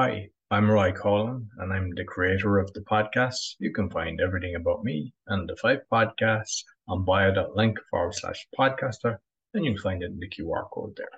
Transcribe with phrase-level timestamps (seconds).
[0.00, 3.56] Hi, I'm Roy Collin, and I'm the creator of the podcast.
[3.58, 9.18] You can find everything about me and the five podcasts on bio.link forward slash podcaster,
[9.54, 11.10] and you'll find it in the QR code there.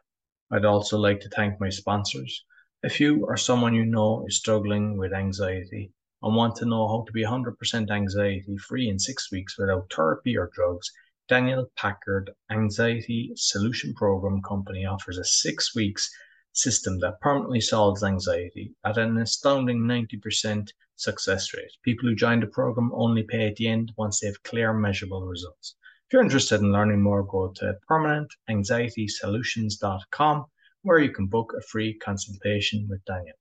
[0.50, 2.42] I'd also like to thank my sponsors.
[2.82, 5.92] If you or someone you know is struggling with anxiety
[6.22, 10.38] and want to know how to be 100% anxiety free in six weeks without therapy
[10.38, 10.90] or drugs,
[11.28, 16.10] Daniel Packard Anxiety Solution Program Company offers a six weeks
[16.52, 21.70] system that permanently solves anxiety at an astounding 90% success rate.
[21.82, 25.26] People who join the program only pay at the end once they have clear, measurable
[25.26, 25.76] results.
[26.06, 30.46] If you're interested in learning more, go to permanentanxietysolutions.com
[30.82, 33.36] where you can book a free consultation with Daniel.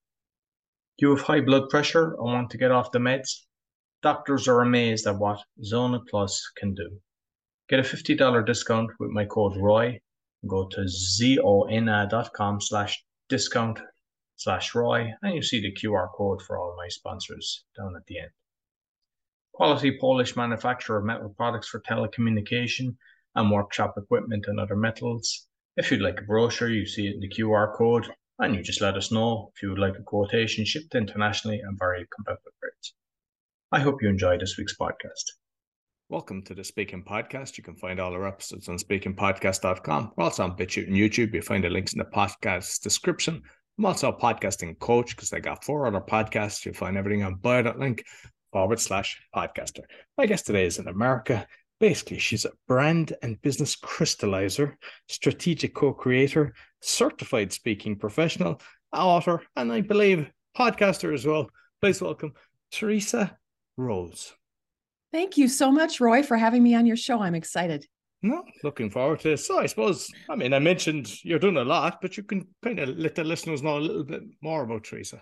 [0.97, 3.45] You have high blood pressure or want to get off the meds?
[4.01, 6.99] Doctors are amazed at what Zona Plus can do.
[7.69, 9.99] Get a $50 discount with my code ROY.
[10.47, 13.79] Go to zona.com slash discount
[14.37, 18.19] slash ROY and you see the QR code for all my sponsors down at the
[18.19, 18.31] end.
[19.53, 22.95] Quality Polish manufacturer of metal products for telecommunication
[23.35, 25.47] and workshop equipment and other metals.
[25.75, 28.07] If you'd like a brochure, you see it in the QR code
[28.39, 31.77] and you just let us know if you would like a quotation shipped internationally and
[31.77, 32.93] very competitive rates.
[33.71, 35.38] I hope you enjoyed this week's podcast.
[36.11, 37.55] Welcome to the Speaking Podcast.
[37.55, 40.13] You can find all our episodes on speakingpodcast.com.
[40.17, 41.35] We're also on BitChute and YouTube.
[41.35, 43.43] You find the links in the podcast description.
[43.77, 46.65] I'm also a podcasting coach because I got four other podcasts.
[46.65, 48.03] You'll find everything on bio.link
[48.51, 49.81] forward slash podcaster.
[50.17, 51.45] My guest today is in America.
[51.79, 54.77] Basically, she's a brand and business crystallizer,
[55.09, 58.59] strategic co creator, certified speaking professional,
[58.91, 61.51] author, and I believe podcaster as well.
[61.81, 62.33] Please welcome
[62.71, 63.37] Theresa
[63.77, 64.33] Rose.
[65.11, 67.21] Thank you so much, Roy, for having me on your show.
[67.21, 67.85] I'm excited.
[68.21, 69.37] No, looking forward to it.
[69.37, 72.79] So I suppose, I mean, I mentioned you're doing a lot, but you can kind
[72.79, 75.21] of let the listeners know a little bit more about Theresa.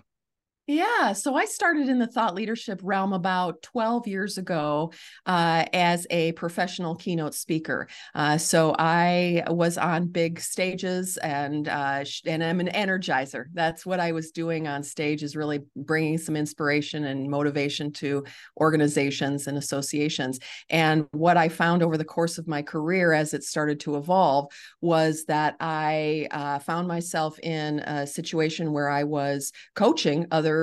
[0.70, 1.14] Yeah.
[1.14, 4.92] So I started in the thought leadership realm about 12 years ago
[5.24, 7.88] uh, as a professional keynote speaker.
[8.14, 13.46] Uh, so I was on big stages and uh, and I'm an energizer.
[13.54, 18.24] That's what I was doing on stage is really bringing some inspiration and motivation to
[18.60, 20.38] organizations and associations.
[20.68, 24.52] And what I found over the course of my career as it started to evolve
[24.82, 30.57] was that I uh, found myself in a situation where I was coaching other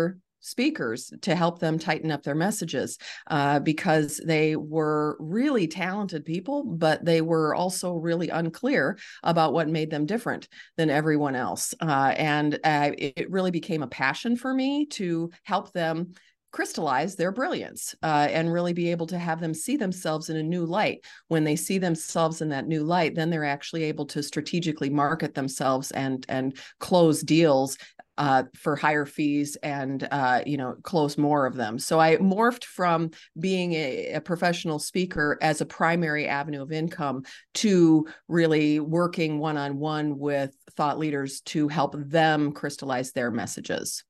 [0.46, 6.64] speakers to help them tighten up their messages uh, because they were really talented people,
[6.64, 10.48] but they were also really unclear about what made them different
[10.78, 11.74] than everyone else.
[11.82, 16.14] Uh, and uh, it really became a passion for me to help them
[16.52, 20.44] crystallize their brilliance uh, and really be able to have them see themselves in a
[20.44, 21.04] new light.
[21.28, 25.34] When they see themselves in that new light, then they're actually able to strategically market
[25.34, 27.78] themselves and and close deals
[28.18, 31.78] uh, for higher fees and uh, you know close more of them.
[31.80, 37.24] So I morphed from being a, a, professional speaker as a primary avenue of income
[37.56, 44.04] to really working one on one with thought leaders to help them crystallize their messages.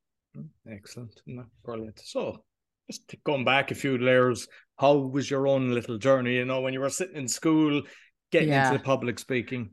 [0.70, 1.20] Excellent,
[1.64, 2.00] brilliant.
[2.04, 2.44] So
[2.88, 6.36] just going back a few layers, how was your own little journey?
[6.36, 7.82] You know, when you were sitting in school,
[8.32, 8.72] getting yeah.
[8.72, 9.72] into public speaking.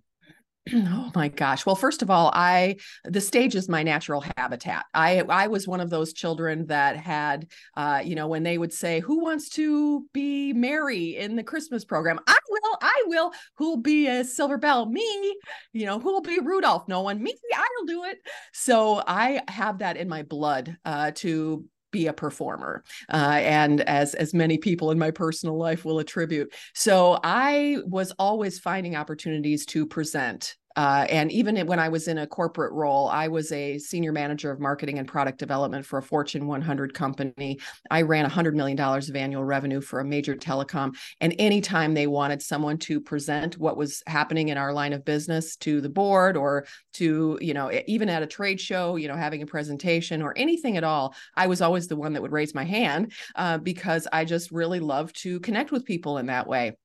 [0.73, 1.67] Oh my gosh.
[1.67, 4.85] Well, first of all, I the stage is my natural habitat.
[4.95, 8.73] I I was one of those children that had uh, you know, when they would
[8.73, 12.21] say, Who wants to be Mary in the Christmas program?
[12.29, 13.33] I will, I will.
[13.57, 14.87] Who'll be a silver bell?
[14.87, 15.35] Me.
[15.73, 16.87] You know, who'll be Rudolph?
[16.87, 17.21] No one.
[17.21, 18.19] Me, I'll do it.
[18.53, 22.83] So I have that in my blood uh to be a performer
[23.13, 26.53] uh, and as as many people in my personal life will attribute.
[26.75, 32.19] So i was always finding opportunities to present uh, and even when I was in
[32.19, 36.03] a corporate role, I was a senior manager of marketing and product development for a
[36.03, 37.59] Fortune 100 company.
[37.91, 40.97] I ran $100 million of annual revenue for a major telecom.
[41.21, 45.57] And anytime they wanted someone to present what was happening in our line of business
[45.59, 49.43] to the board or to, you know, even at a trade show, you know, having
[49.43, 52.65] a presentation or anything at all, I was always the one that would raise my
[52.65, 56.77] hand uh, because I just really love to connect with people in that way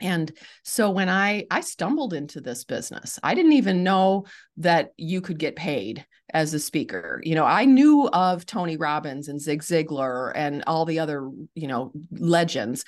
[0.00, 0.32] and
[0.64, 4.24] so when i i stumbled into this business i didn't even know
[4.56, 6.04] that you could get paid
[6.34, 10.84] as a speaker you know i knew of tony robbins and zig ziglar and all
[10.84, 12.84] the other you know legends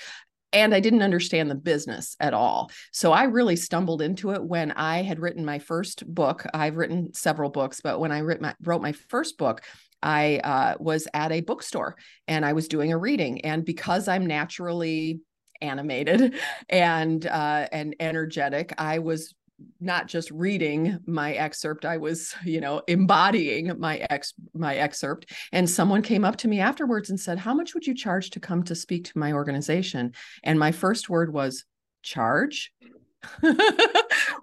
[0.52, 2.70] and I didn't understand the business at all.
[2.92, 6.44] So I really stumbled into it when I had written my first book.
[6.52, 9.62] I've written several books, but when I wrote my, wrote my first book,
[10.02, 11.96] I uh, was at a bookstore
[12.26, 13.42] and I was doing a reading.
[13.42, 15.20] And because I'm naturally
[15.60, 16.34] animated
[16.68, 18.72] and uh, and energetic.
[18.78, 19.34] I was
[19.78, 25.30] not just reading my excerpt i was you know embodying my ex my excerpt.
[25.52, 28.40] And someone came up to me afterwards and said how much would you charge to
[28.40, 30.12] come to speak to my organization?
[30.42, 31.64] And my first word was
[32.02, 32.72] charge?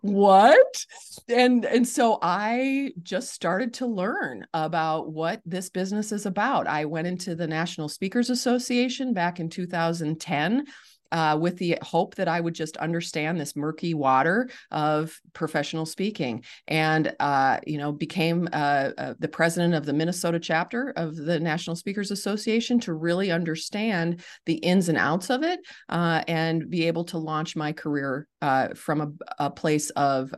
[0.02, 0.86] What?
[1.28, 6.68] And and so i just started to learn about what this business is about.
[6.68, 10.66] I went into the national speakers association back in 2010
[11.12, 16.44] uh, with the hope that I would just understand this murky water of professional speaking,
[16.68, 21.40] and uh, you know became uh, uh, the president of the Minnesota chapter of the
[21.40, 25.60] National Speakers Association to really understand the ins and outs of it,
[25.90, 30.34] uh, and be able to launch my career uh, from a, a, place of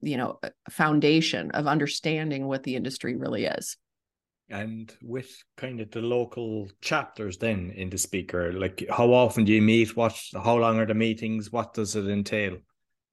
[0.00, 0.38] you know
[0.70, 3.76] foundation of understanding what the industry really is
[4.50, 9.52] and with kind of the local chapters then in the speaker like how often do
[9.52, 9.96] you meet?
[9.96, 11.52] What how long are the meetings?
[11.52, 12.58] What does it entail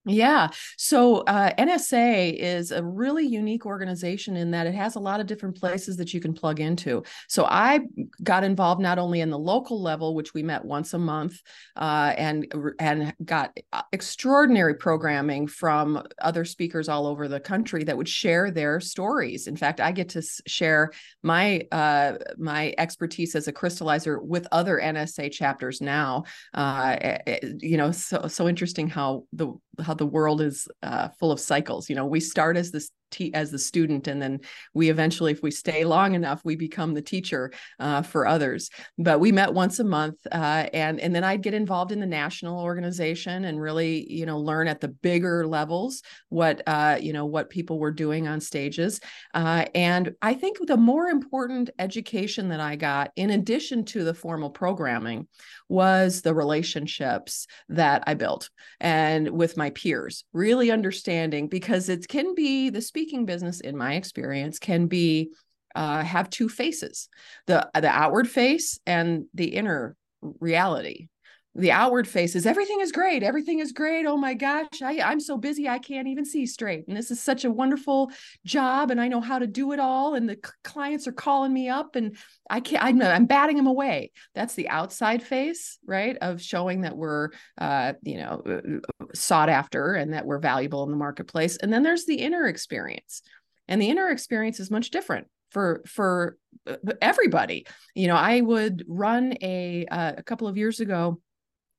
[0.06, 0.50] yeah.
[0.78, 5.28] So uh, NSA is a really unique organization in that it has a lot of
[5.28, 7.04] different places that you can plug into.
[7.28, 7.82] So I
[8.24, 11.42] got involved not only in the local level, which we met once a month,
[11.76, 17.98] uh, and and got uh, extraordinary programming from other speakers all over the country that
[17.98, 19.48] would share their stories.
[19.48, 20.92] In fact, I get to share
[21.24, 26.24] my uh, my expertise as a crystallizer with other NSA chapters now.
[26.54, 31.10] Uh, eh, eh, you know, so so interesting how the how the world is uh,
[31.10, 31.90] full of cycles.
[31.90, 34.40] You know, we start as this te- as the student and then
[34.74, 38.70] we eventually if we stay long enough we become the teacher uh, for others.
[38.98, 42.06] But we met once a month uh, and and then i'd get involved in the
[42.06, 47.26] national organization and really you know learn at the bigger levels what uh, you know
[47.26, 49.00] what people were doing on stages.
[49.34, 54.14] Uh, and i think the more important education that i got in addition to the
[54.14, 55.28] formal programming
[55.68, 62.34] was the relationships that i built and with my peers really understanding because it can
[62.36, 65.32] be the speaking business, in my experience, can be
[65.74, 67.08] uh, have two faces:
[67.48, 71.08] the the outward face and the inner reality.
[71.56, 74.06] The outward face is everything is great, everything is great.
[74.06, 77.20] Oh my gosh, I, I'm so busy I can't even see straight, and this is
[77.20, 78.12] such a wonderful
[78.46, 80.14] job, and I know how to do it all.
[80.14, 82.16] And the clients are calling me up, and
[82.52, 82.84] I can't.
[82.84, 84.12] I'm, I'm batting them away.
[84.36, 89.96] That's the outside face, right, of showing that we're, uh, you know, uh, sought after
[89.96, 91.58] and that we're valuable in the marketplace.
[91.58, 93.24] And then there's the inner experience,
[93.68, 96.38] and the inner experience is much different for for
[96.68, 97.66] uh, everybody.
[97.96, 101.20] You know, I would run a uh, a couple of years ago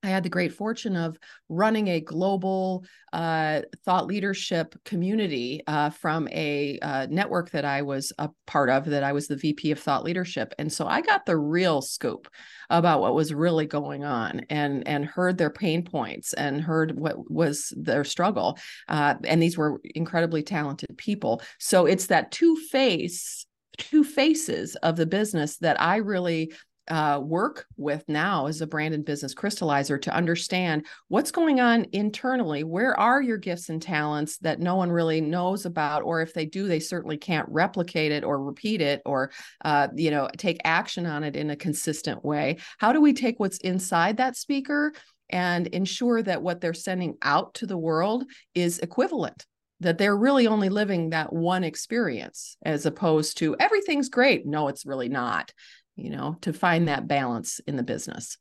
[0.03, 1.19] I had the great fortune of
[1.49, 8.13] running a global uh, thought leadership community uh, from a uh, network that I was
[8.19, 10.55] a part of, that I was the VP of thought leadership.
[10.59, 12.29] And so I got the real scoop
[12.71, 17.31] about what was really going on and, and heard their pain points and heard what
[17.31, 18.59] was their struggle.
[18.89, 21.43] Uh, and these were incredibly talented people.
[21.59, 23.47] So it's that two face
[23.79, 26.53] two faces of the business that I really
[26.91, 31.87] uh, work with now as a brand and business crystallizer to understand what's going on
[31.93, 32.65] internally.
[32.65, 36.47] Where are your gifts and talents that no one really knows about, or if they
[36.47, 39.31] do, they certainly can't replicate it or repeat it or
[39.65, 42.59] uh, you know take action on it in a consistent way.
[42.79, 44.93] How do we take what's inside that speaker
[45.31, 49.47] and ensure that what they're sending out to the world is equivalent?
[49.81, 54.47] that they're really only living that one experience as opposed to everything's great.
[54.47, 55.53] No, it's really not
[55.97, 58.39] you know, to find that balance in the business.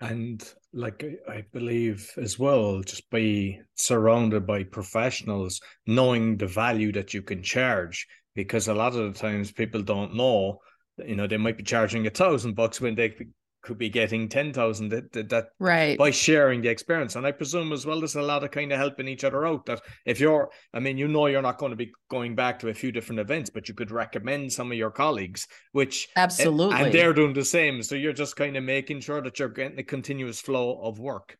[0.00, 0.42] And
[0.72, 7.20] like I believe as well, just be surrounded by professionals, knowing the value that you
[7.20, 10.60] can charge, because a lot of the times people don't know,
[11.04, 13.14] you know, they might be charging a thousand bucks when they
[13.62, 15.98] could be getting 10,000 that, that, that right.
[15.98, 17.16] by sharing the experience.
[17.16, 19.66] And I presume as well there's a lot of kind of helping each other out
[19.66, 22.68] that if you're I mean you know you're not going to be going back to
[22.68, 26.80] a few different events but you could recommend some of your colleagues which eh, absolutely
[26.80, 27.82] and they're doing the same.
[27.82, 31.36] So you're just kind of making sure that you're getting a continuous flow of work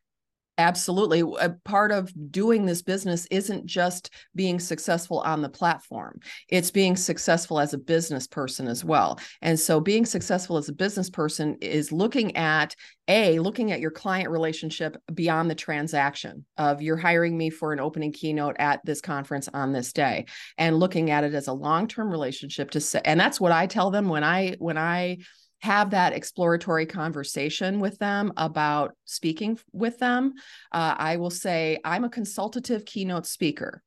[0.61, 1.21] Absolutely.
[1.39, 6.95] A part of doing this business isn't just being successful on the platform, it's being
[6.95, 9.19] successful as a business person as well.
[9.41, 12.75] And so, being successful as a business person is looking at
[13.07, 17.79] a looking at your client relationship beyond the transaction of you're hiring me for an
[17.79, 20.25] opening keynote at this conference on this day
[20.59, 23.89] and looking at it as a long-term relationship to say and that's what I tell
[23.89, 25.17] them when I when I
[25.61, 30.33] have that exploratory conversation with them about speaking with them.
[30.71, 33.81] Uh, I will say, I'm a consultative keynote speaker.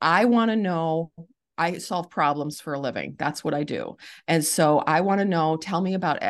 [0.00, 1.10] I want to know.
[1.60, 3.16] I solve problems for a living.
[3.18, 3.96] That's what I do.
[4.28, 6.22] And so I want to know, tell me about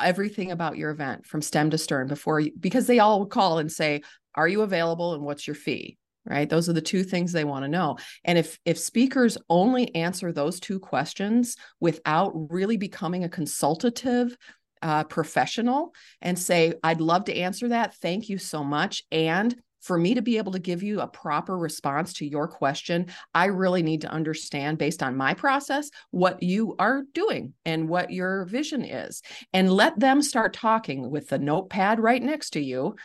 [0.00, 3.70] everything about your event from stem to stern before you, because they all call and
[3.70, 4.02] say,
[4.36, 5.98] Are you available and what's your fee?
[6.26, 9.94] Right those are the two things they want to know and if if speakers only
[9.94, 14.36] answer those two questions without really becoming a consultative
[14.82, 19.56] uh, professional and say i'd love to answer that thank you so much and
[19.86, 23.46] for me to be able to give you a proper response to your question, I
[23.46, 28.46] really need to understand, based on my process, what you are doing and what your
[28.46, 29.22] vision is.
[29.52, 32.96] And let them start talking with the notepad right next to you.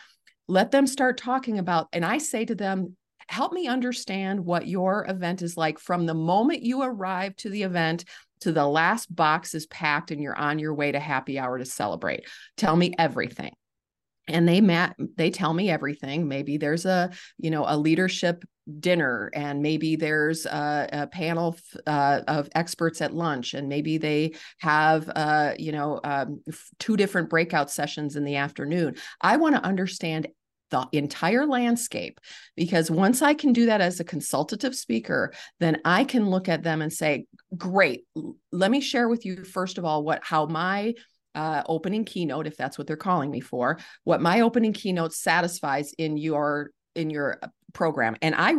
[0.48, 2.96] Let them start talking about, and I say to them,
[3.32, 7.62] help me understand what your event is like from the moment you arrive to the
[7.62, 8.04] event
[8.40, 11.64] to the last box is packed and you're on your way to happy hour to
[11.64, 12.26] celebrate.
[12.56, 13.52] Tell me everything.
[14.28, 16.28] And they mat they tell me everything.
[16.28, 18.44] Maybe there's a you know a leadership
[18.78, 24.34] dinner and maybe there's a, a panel uh, of experts at lunch and maybe they
[24.60, 26.40] have uh, you know um,
[26.78, 28.94] two different breakout sessions in the afternoon.
[29.20, 30.28] I want to understand
[30.72, 32.18] the entire landscape
[32.56, 36.62] because once i can do that as a consultative speaker then i can look at
[36.62, 37.26] them and say
[37.56, 38.04] great
[38.50, 40.92] let me share with you first of all what how my
[41.34, 45.92] uh, opening keynote, if that's what they're calling me for, what my opening keynote satisfies
[45.94, 48.54] in your in your uh, program, and I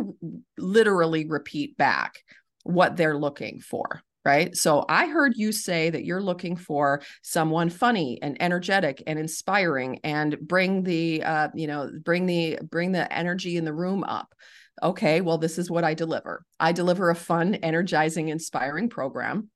[0.58, 2.18] literally repeat back
[2.64, 4.02] what they're looking for.
[4.24, 4.56] Right.
[4.56, 10.00] So I heard you say that you're looking for someone funny and energetic and inspiring
[10.02, 14.34] and bring the, uh, you know, bring the, bring the energy in the room up.
[14.82, 15.20] Okay.
[15.20, 16.46] Well, this is what I deliver.
[16.58, 19.50] I deliver a fun, energizing, inspiring program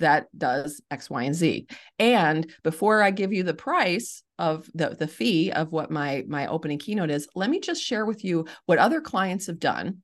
[0.00, 1.68] that does X, Y, and Z.
[2.00, 6.48] And before I give you the price of the, the fee of what my my
[6.48, 9.98] opening keynote is, let me just share with you what other clients have done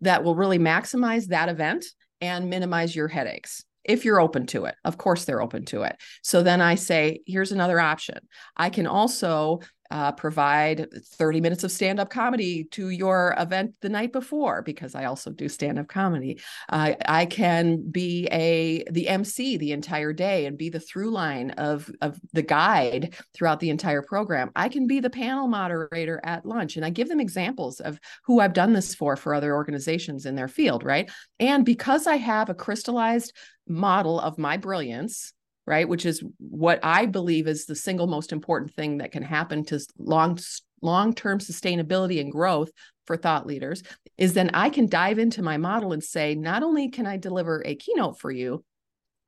[0.00, 1.86] that will really maximize that event
[2.20, 4.74] and minimize your headaches if you're open to it.
[4.84, 5.96] Of course, they're open to it.
[6.22, 8.18] So then I say, here's another option.
[8.56, 13.88] I can also uh, provide 30 minutes of stand up comedy to your event the
[13.88, 16.40] night before because I also do stand up comedy.
[16.68, 21.50] Uh, I can be a the MC the entire day and be the through line
[21.52, 24.50] of of the guide throughout the entire program.
[24.54, 28.40] I can be the panel moderator at lunch, and I give them examples of who
[28.40, 31.10] I've done this for for other organizations in their field, right?
[31.38, 33.32] And because I have a crystallized
[33.66, 35.32] model of my brilliance
[35.70, 35.88] right?
[35.88, 39.78] Which is what i believe is the single most important thing that can happen to
[39.98, 40.36] long
[40.82, 42.70] long-term sustainability and growth
[43.06, 43.84] for thought leaders
[44.18, 47.62] is then i can dive into my model and say not only can i deliver
[47.64, 48.64] a keynote for you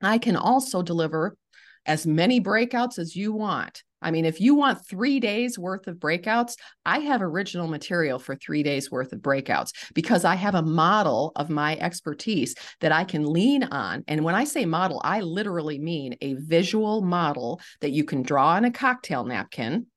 [0.01, 1.37] i can also deliver
[1.85, 5.95] as many breakouts as you want I mean, if you want three days worth of
[5.95, 10.61] breakouts, I have original material for three days worth of breakouts because I have a
[10.61, 14.03] model of my expertise that I can lean on.
[14.07, 18.49] And when I say model, I literally mean a visual model that you can draw
[18.49, 19.87] on a cocktail napkin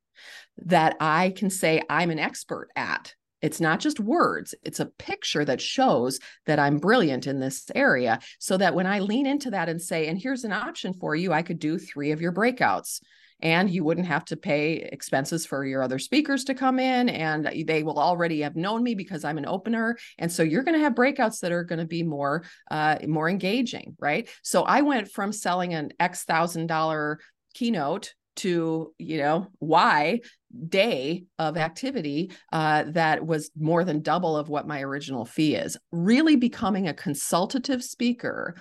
[0.58, 3.12] that I can say I'm an expert at.
[3.42, 8.18] It's not just words, it's a picture that shows that I'm brilliant in this area.
[8.38, 11.32] So that when I lean into that and say, and here's an option for you,
[11.32, 13.00] I could do three of your breakouts
[13.40, 17.50] and you wouldn't have to pay expenses for your other speakers to come in and
[17.66, 20.82] they will already have known me because i'm an opener and so you're going to
[20.82, 25.10] have breakouts that are going to be more uh, more engaging right so i went
[25.10, 27.18] from selling an x thousand dollar
[27.54, 30.20] keynote to you know y
[30.68, 35.76] day of activity uh, that was more than double of what my original fee is.
[35.92, 38.56] Really becoming a consultative speaker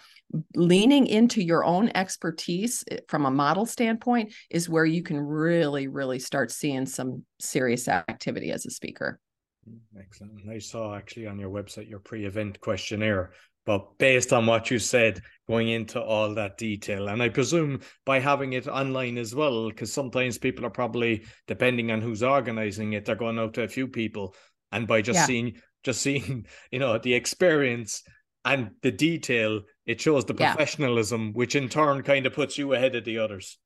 [0.56, 5.88] leaning into your own expertise eh, from a model standpoint is where you can really
[5.88, 9.20] really start seeing some serious activity as a speaker.
[9.70, 10.50] Mm, excellent.
[10.50, 13.32] I saw actually on your website your pre-event questionnaire
[13.66, 18.20] but based on what you said, going into all that detail, and I presume by
[18.20, 23.06] having it online as well, because sometimes people are probably depending on who's organizing it,
[23.06, 24.36] they're going out to a few people,
[24.72, 25.26] and by just yeah.
[25.26, 28.04] seeing just seeing you know the experience
[28.46, 31.32] and the detail, it shows the professionalism, yeah.
[31.32, 33.58] which in turn kind of puts you ahead of the others.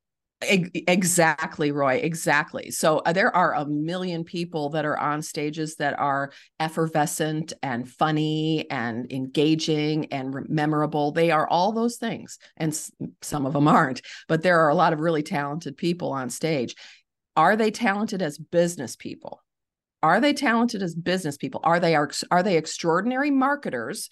[0.42, 1.96] Exactly, Roy.
[1.96, 2.72] Exactly.
[2.72, 6.32] So uh, there are a million people that are on stages that are
[6.62, 11.12] effervescent and funny and engaging and memorable.
[11.12, 12.38] They are all those things.
[12.56, 12.90] And s-
[13.22, 16.74] some of them aren't, but there are a lot of really talented people on stage.
[17.36, 19.44] Are they talented as business people?
[20.02, 21.60] Are they talented as business people?
[21.66, 24.10] Are they are, are they extraordinary marketers?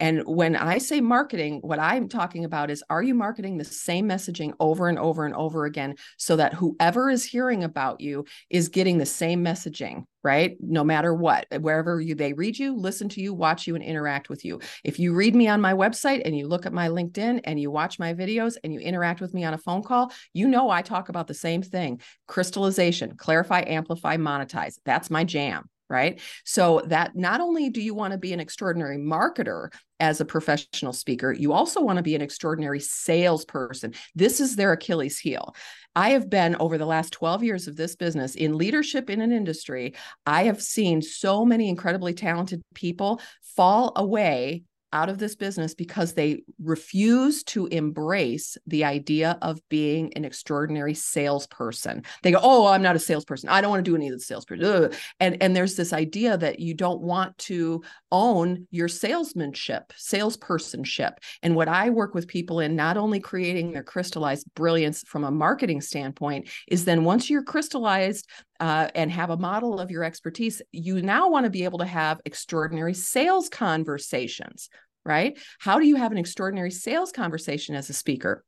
[0.00, 4.08] And when I say marketing, what I'm talking about is are you marketing the same
[4.08, 8.68] messaging over and over and over again so that whoever is hearing about you is
[8.68, 10.56] getting the same messaging, right?
[10.60, 14.28] No matter what, wherever you they read you, listen to you, watch you and interact
[14.28, 14.60] with you.
[14.84, 17.70] If you read me on my website and you look at my LinkedIn and you
[17.70, 20.82] watch my videos and you interact with me on a phone call, you know I
[20.82, 22.00] talk about the same thing.
[22.26, 24.78] Crystallization, clarify, amplify, monetize.
[24.84, 26.20] That's my jam right?
[26.44, 30.92] So that not only do you want to be an extraordinary marketer as a professional
[30.92, 33.94] speaker, you also want to be an extraordinary salesperson.
[34.14, 35.54] This is their Achilles heel.
[35.96, 39.32] I have been over the last 12 years of this business in leadership in an
[39.32, 39.94] industry.
[40.26, 43.20] I have seen so many incredibly talented people
[43.56, 50.12] fall away out of this business because they refuse to embrace the idea of being
[50.14, 52.02] an extraordinary salesperson.
[52.22, 53.48] They go, "Oh, I'm not a salesperson.
[53.48, 56.60] I don't want to do any of the salesperson." And and there's this idea that
[56.60, 61.14] you don't want to own your salesmanship, salespersonship.
[61.42, 65.30] And what I work with people in not only creating their crystallized brilliance from a
[65.30, 68.28] marketing standpoint is then once you're crystallized
[68.60, 71.84] uh, and have a model of your expertise, you now want to be able to
[71.84, 74.68] have extraordinary sales conversations,
[75.04, 75.38] right?
[75.58, 78.44] How do you have an extraordinary sales conversation as a speaker?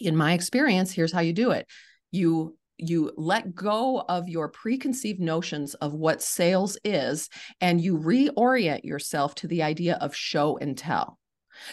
[0.00, 1.66] In my experience, here's how you do it.
[2.10, 7.28] You you let go of your preconceived notions of what sales is
[7.60, 11.18] and you reorient yourself to the idea of show and tell.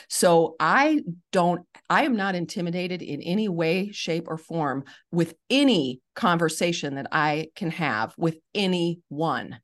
[0.08, 6.02] So I don't, I am not intimidated in any way, shape, or form with any
[6.16, 9.60] conversation that I can have with anyone,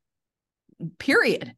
[0.98, 1.54] period,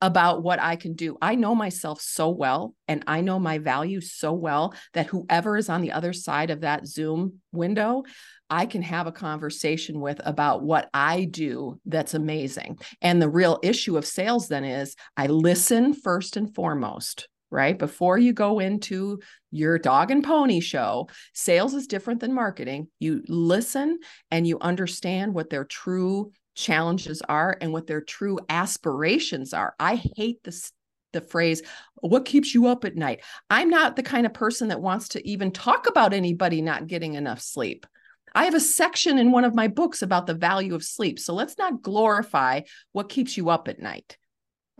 [0.00, 1.16] about what I can do.
[1.20, 5.68] I know myself so well and I know my value so well that whoever is
[5.68, 8.04] on the other side of that Zoom window,
[8.48, 12.78] I can have a conversation with about what I do that's amazing.
[13.02, 17.78] And the real issue of sales then is I listen first and foremost right?
[17.78, 22.88] Before you go into your dog and pony show, sales is different than marketing.
[22.98, 24.00] You listen
[24.30, 29.74] and you understand what their true challenges are and what their true aspirations are.
[29.78, 30.72] I hate this
[31.14, 31.62] the phrase
[31.94, 35.26] what keeps you up at night i'm not the kind of person that wants to
[35.26, 37.86] even talk about anybody not getting enough sleep
[38.34, 41.18] I have a section in one of my books about the value of sleep.
[41.18, 42.60] So let's not glorify
[42.92, 44.18] what keeps you up at night.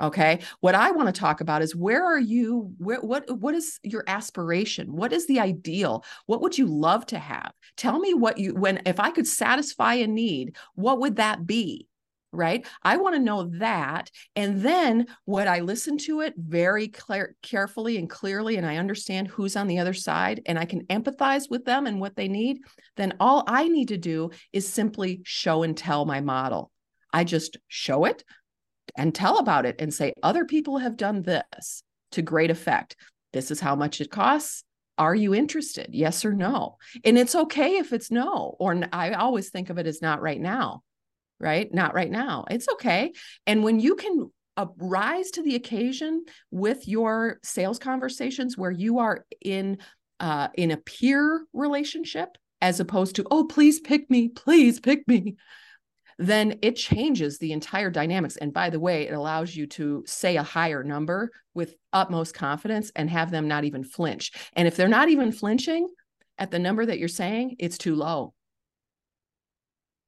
[0.01, 0.41] Okay.
[0.61, 2.73] What I want to talk about is where are you?
[2.79, 4.95] Where, what, what is your aspiration?
[4.95, 6.05] What is the ideal?
[6.27, 7.53] What would you love to have?
[7.77, 11.89] Tell me what you, when, if I could satisfy a need, what would that be?
[12.31, 12.67] Right.
[12.83, 14.11] I want to know that.
[14.37, 19.29] And then what I listen to it very clear, carefully and clearly, and I understand
[19.29, 22.59] who's on the other side and I can empathize with them and what they need,
[22.97, 26.71] then all I need to do is simply show and tell my model.
[27.15, 28.23] I just show it,
[28.99, 31.83] and tell about it and say, other people have done this
[32.13, 32.97] to great effect.
[33.33, 34.65] This is how much it costs.
[34.99, 35.91] Are you interested?
[35.93, 36.77] Yes or no?
[37.05, 40.41] And it's okay if it's no, or I always think of it as not right
[40.41, 40.83] now,
[41.39, 41.73] right?
[41.73, 42.47] Not right now.
[42.51, 43.13] It's okay.
[43.47, 48.99] And when you can uh, rise to the occasion with your sales conversations where you
[48.99, 49.79] are in
[50.19, 55.37] uh, in a peer relationship as opposed to oh please pick me please pick me
[56.19, 58.37] then it changes the entire dynamics.
[58.37, 62.91] And by the way, it allows you to say a higher number with utmost confidence
[62.97, 64.33] and have them not even flinch.
[64.55, 65.89] And if they're not even flinching
[66.37, 68.35] at the number that you're saying, it's too low.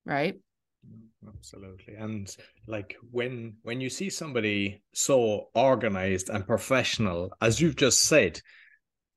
[0.05, 0.37] Right?
[1.29, 2.35] absolutely and
[2.66, 8.40] like when when you see somebody so organized and professional as you've just said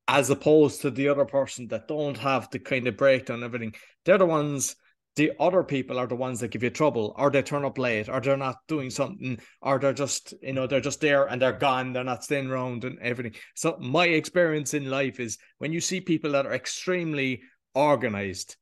[0.10, 4.18] as opposed to the other person that don't have the kind of breakdown everything they're
[4.18, 4.76] the ones
[5.16, 7.14] the other people are the ones that give you trouble.
[7.18, 8.10] Or they turn up late?
[8.10, 9.40] Or they're not doing something?
[9.62, 11.94] Or they're just you know they're just there and they're gone.
[11.94, 13.36] They're not staying around and everything.
[13.56, 17.42] So my experience in life is when you see people that are extremely
[17.76, 18.56] organized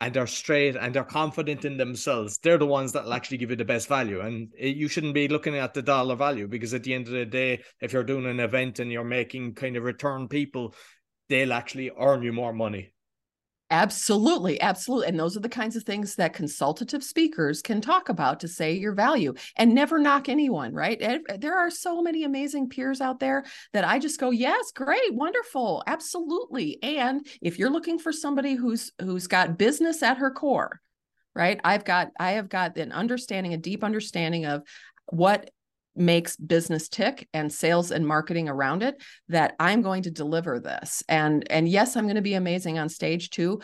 [0.00, 3.50] and they're straight and they're confident in themselves they're the ones that will actually give
[3.50, 4.20] you the best value.
[4.20, 7.24] And you shouldn't be looking at the dollar value because at the end of the
[7.24, 10.74] day if you're doing an event and you're making kind of return people
[11.28, 12.92] they'll actually earn you more money
[13.72, 15.08] Absolutely, absolutely.
[15.08, 18.74] And those are the kinds of things that consultative speakers can talk about to say
[18.74, 20.98] your value and never knock anyone, right?
[21.00, 25.14] Eh, there are so many amazing peers out there that I just go, "Yes, great,
[25.14, 30.78] wonderful, absolutely." And if you're looking for somebody who's who's got business at her core,
[31.34, 31.58] right?
[31.64, 34.64] I've got I have got an understanding, a deep understanding of
[35.06, 35.48] what
[35.94, 41.02] makes business tick and sales and marketing around it that i'm going to deliver this.
[41.08, 43.60] And and yes i'm going to be amazing on stage too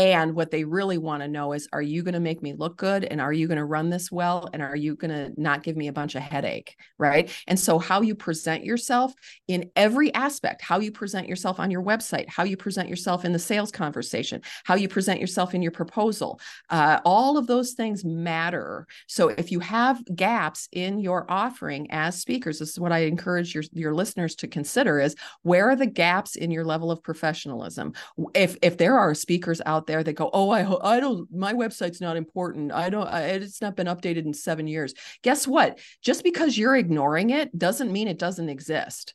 [0.00, 2.78] and what they really want to know is are you going to make me look
[2.78, 3.04] good?
[3.04, 4.48] And are you going to run this well?
[4.54, 6.74] And are you going to not give me a bunch of headache?
[6.96, 7.30] Right.
[7.46, 9.12] And so, how you present yourself
[9.46, 13.32] in every aspect, how you present yourself on your website, how you present yourself in
[13.32, 18.02] the sales conversation, how you present yourself in your proposal, uh, all of those things
[18.02, 18.86] matter.
[19.06, 23.54] So, if you have gaps in your offering as speakers, this is what I encourage
[23.54, 27.92] your, your listeners to consider is where are the gaps in your level of professionalism?
[28.34, 32.00] If, if there are speakers out there that go, "Oh, I I don't my website's
[32.00, 32.72] not important.
[32.72, 35.78] I don't I, it's not been updated in 7 years." Guess what?
[36.02, 39.14] Just because you're ignoring it doesn't mean it doesn't exist.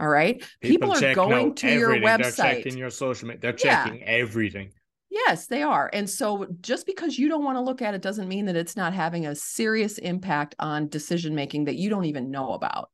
[0.00, 0.42] All right?
[0.60, 2.36] People, People are going to your website.
[2.36, 3.40] They're checking your social media.
[3.40, 4.06] They're checking yeah.
[4.06, 4.72] everything.
[5.10, 5.90] Yes, they are.
[5.92, 8.78] And so just because you don't want to look at it doesn't mean that it's
[8.78, 12.88] not having a serious impact on decision making that you don't even know about.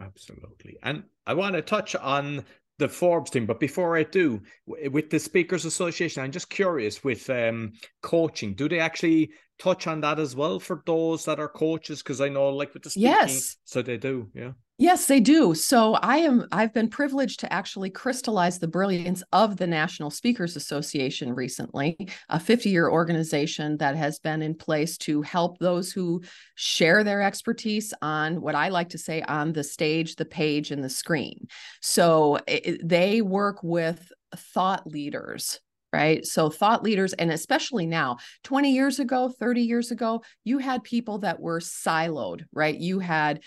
[0.00, 0.78] Absolutely.
[0.84, 2.44] And I want to touch on
[2.78, 7.28] the Forbes thing, but before I do, with the Speakers Association, I'm just curious with
[7.28, 8.54] um, coaching.
[8.54, 12.02] Do they actually touch on that as well for those that are coaches?
[12.02, 13.56] Because I know, like with the speaking, yes.
[13.64, 14.28] so they do.
[14.34, 14.52] Yeah.
[14.80, 15.54] Yes, they do.
[15.54, 20.54] So I am I've been privileged to actually crystallize the brilliance of the National Speakers
[20.54, 21.96] Association recently,
[22.28, 26.22] a 50-year organization that has been in place to help those who
[26.54, 30.82] share their expertise on what I like to say on the stage, the page and
[30.82, 31.48] the screen.
[31.82, 35.58] So it, they work with thought leaders
[35.92, 36.24] right?
[36.24, 41.18] So, thought leaders, and especially now, 20 years ago, 30 years ago, you had people
[41.20, 42.76] that were siloed, right?
[42.76, 43.40] You had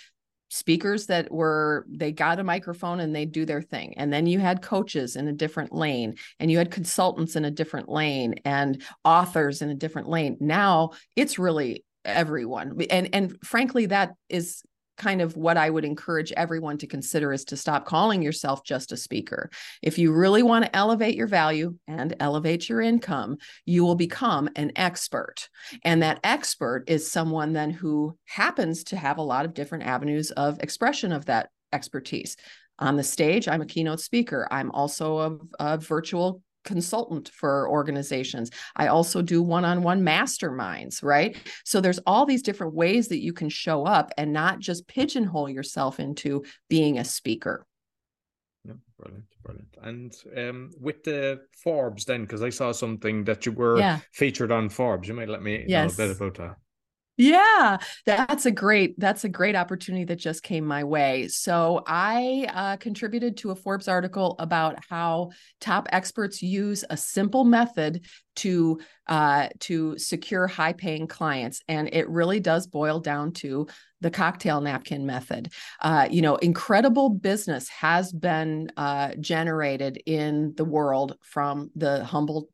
[0.52, 4.38] speakers that were they got a microphone and they do their thing and then you
[4.38, 8.84] had coaches in a different lane and you had consultants in a different lane and
[9.06, 14.62] authors in a different lane now it's really everyone and and frankly that is
[15.02, 18.92] kind of what I would encourage everyone to consider is to stop calling yourself just
[18.92, 19.50] a speaker.
[19.82, 24.48] If you really want to elevate your value and elevate your income, you will become
[24.56, 25.50] an expert.
[25.84, 30.30] And that expert is someone then who happens to have a lot of different avenues
[30.30, 32.38] of expression of that expertise.
[32.78, 34.48] On the stage, I'm a keynote speaker.
[34.52, 35.38] I'm also a,
[35.74, 38.52] a virtual consultant for organizations.
[38.76, 41.36] I also do one on one masterminds, right?
[41.66, 45.50] So there's all these different ways that you can show up and not just pigeonhole
[45.50, 47.66] yourself into being a speaker.
[48.64, 49.76] Yeah, brilliant, brilliant.
[49.82, 54.00] And um, with the Forbes, then, because I saw something that you were yeah.
[54.12, 55.98] featured on Forbes, you might let me yes.
[55.98, 56.56] know a bit about that.
[57.22, 61.28] Yeah, that's a great that's a great opportunity that just came my way.
[61.28, 65.30] So I uh, contributed to a Forbes article about how
[65.60, 68.06] top experts use a simple method
[68.38, 73.68] to uh, to secure high paying clients, and it really does boil down to
[74.00, 75.54] the cocktail napkin method.
[75.80, 82.50] Uh, you know, incredible business has been uh, generated in the world from the humble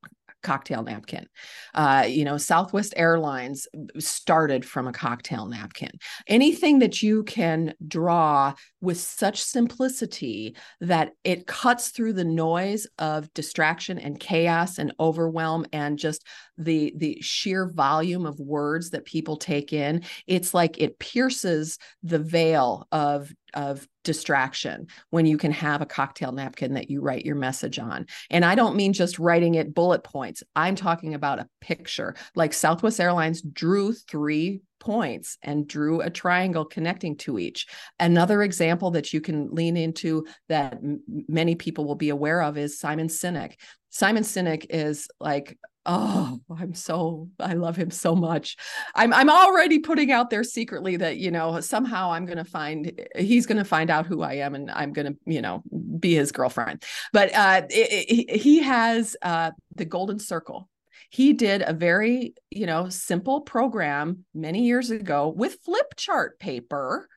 [0.48, 1.28] cocktail napkin.
[1.74, 3.68] Uh, you know, Southwest Airlines
[4.00, 5.92] started from a cocktail napkin.
[6.26, 13.34] Anything that you can draw with such simplicity that it cuts through the noise of
[13.34, 16.26] distraction and chaos and overwhelm and just
[16.58, 22.20] the the sheer volume of words that people take in it's like it pierces the
[22.20, 27.36] veil of of distraction when you can have a cocktail napkin that you write your
[27.36, 28.06] message on.
[28.30, 30.44] And I don't mean just writing it bullet points.
[30.56, 32.16] I'm talking about a picture.
[32.36, 37.66] Like Southwest Airlines drew three points and drew a triangle connecting to each.
[38.00, 42.60] Another example that you can lean into that m- many people will be aware of
[42.60, 43.56] is Simon Sinek.
[43.90, 48.58] Simon Sinek is like oh i'm so i love him so much.
[48.94, 52.92] I'm i'm already putting out there secretly that you know somehow i'm going to find
[53.18, 55.64] he's going to find out who i am and i'm going to you know
[56.00, 56.84] be his girlfriend.
[57.14, 60.70] But uh it, it, he has uh the golden circle.
[61.10, 67.08] He did a very you know simple program many years ago with flip chart paper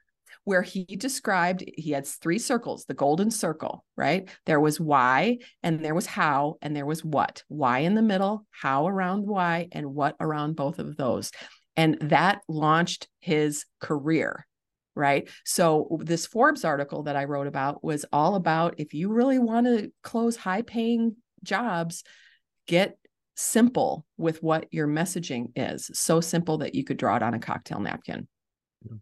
[0.45, 4.29] where he described he had three circles, the golden circle, right?
[4.47, 7.43] There was why, and there was how, and there was what.
[7.49, 11.31] Why in the middle, how around why, and what around both of those.
[11.77, 14.47] And that launched his career
[14.97, 15.29] right?
[15.45, 19.67] So this Forbes article that I wrote about was all about if you really want
[19.67, 22.03] to close high paying jobs,
[22.67, 22.99] get
[23.37, 25.91] simple with what your messaging is.
[25.95, 28.29] So simple that you could draw it on a cocktail napkin.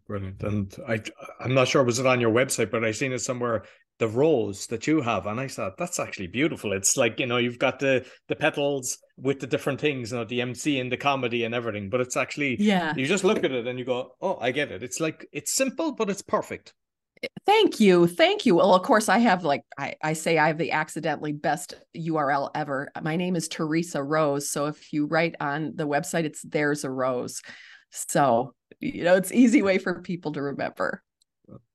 [0.07, 0.43] Brilliant.
[0.43, 1.01] And I
[1.39, 3.63] I'm not sure was it on your website, but I seen it somewhere
[3.99, 6.71] the rose that you have and i thought that's actually beautiful.
[6.73, 10.23] It's like you know you've got the the petals with the different things you know
[10.23, 12.93] the mc and the comedy and everything but it's actually yeah.
[12.95, 14.81] you just look at it and you go oh i get it.
[14.81, 16.73] It's like it's simple but it's perfect.
[17.21, 18.55] Eh, thank you thank you.
[18.55, 22.51] Well of course i have like i, I say i have the accidentally best url
[22.55, 22.89] ever.
[23.01, 26.89] My name is Theresa Rose so if you write on the website it's there's a
[26.89, 27.41] rose
[27.89, 31.03] so you know it's easy way for people to remember.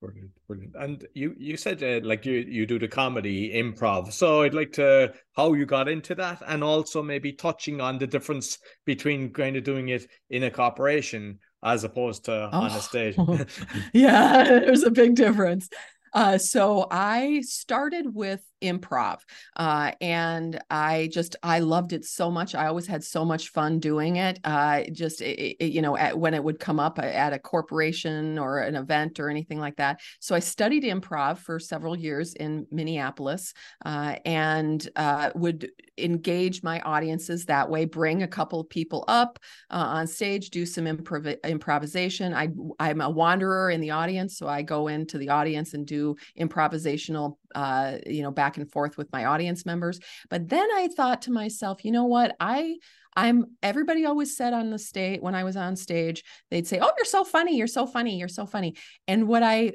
[0.00, 0.74] Brilliant brilliant.
[0.78, 4.12] And you you said uh, like you you do the comedy improv.
[4.12, 8.06] So i'd like to how you got into that and also maybe touching on the
[8.06, 12.60] difference between kind of doing it in a corporation as opposed to oh.
[12.60, 13.16] on a stage.
[13.92, 15.68] yeah there's a big difference.
[16.12, 19.18] Uh, so I started with improv.
[19.56, 22.54] Uh, and I just, I loved it so much.
[22.54, 24.40] I always had so much fun doing it.
[24.44, 28.38] Uh, just, it, it, you know, at, when it would come up at a corporation
[28.38, 30.00] or an event or anything like that.
[30.20, 36.80] So I studied improv for several years in Minneapolis uh, and uh, would engage my
[36.80, 39.38] audiences that way, bring a couple of people up
[39.70, 42.34] uh, on stage, do some improv- improvisation.
[42.34, 42.48] I,
[42.80, 44.36] I'm a wanderer in the audience.
[44.38, 48.96] So I go into the audience and do improvisational, uh, you know, back and forth
[48.96, 50.00] with my audience members.
[50.30, 52.34] But then I thought to myself, you know what?
[52.40, 52.76] I
[53.16, 56.90] I'm everybody always said on the stage when I was on stage, they'd say, Oh,
[56.96, 58.76] you're so funny, you're so funny, you're so funny.
[59.06, 59.74] And what I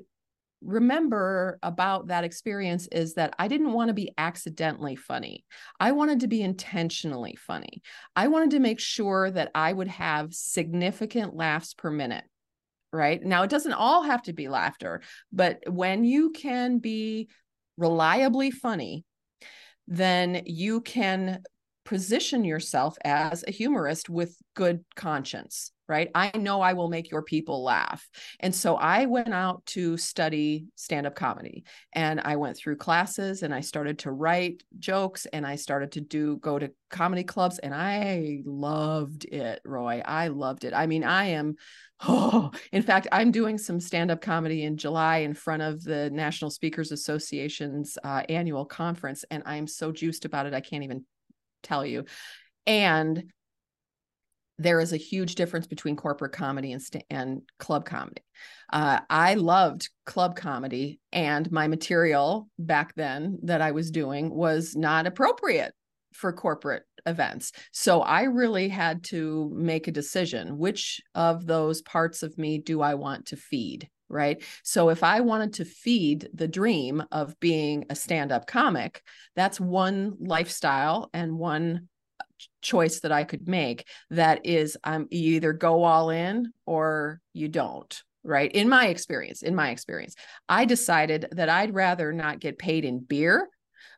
[0.61, 5.45] remember about that experience is that I didn't want to be accidentally funny.
[5.79, 7.81] I wanted to be intentionally funny.
[8.15, 12.25] I wanted to make sure that I would have significant laughs per minute.
[12.91, 17.29] Right now, it doesn't all have to be laughter, but when you can be
[17.79, 19.05] reliably funny,
[19.87, 21.41] then you can
[21.85, 26.09] position yourself as a humorist with good conscience right?
[26.13, 28.07] I know I will make your people laugh.
[28.39, 33.41] And so I went out to study stand up comedy and I went through classes
[33.41, 37.57] and I started to write jokes and I started to do go to comedy clubs
[37.57, 40.01] and I loved it, Roy.
[40.05, 40.73] I loved it.
[40.73, 41.55] I mean, I am
[42.07, 46.09] oh, in fact, I'm doing some stand up comedy in July in front of the
[46.09, 51.05] National Speakers Association's uh, annual conference and I'm so juiced about it I can't even
[51.63, 52.05] tell you.
[52.65, 53.31] And
[54.59, 58.21] there is a huge difference between corporate comedy and, st- and club comedy.
[58.71, 64.75] Uh, I loved club comedy, and my material back then that I was doing was
[64.75, 65.73] not appropriate
[66.13, 67.51] for corporate events.
[67.71, 72.81] So I really had to make a decision which of those parts of me do
[72.81, 73.89] I want to feed?
[74.11, 74.41] Right.
[74.63, 79.03] So if I wanted to feed the dream of being a stand up comic,
[79.35, 81.89] that's one lifestyle and one
[82.61, 87.47] choice that I could make that is um you either go all in or you
[87.47, 90.15] don't right in my experience in my experience
[90.47, 93.47] I decided that I'd rather not get paid in beer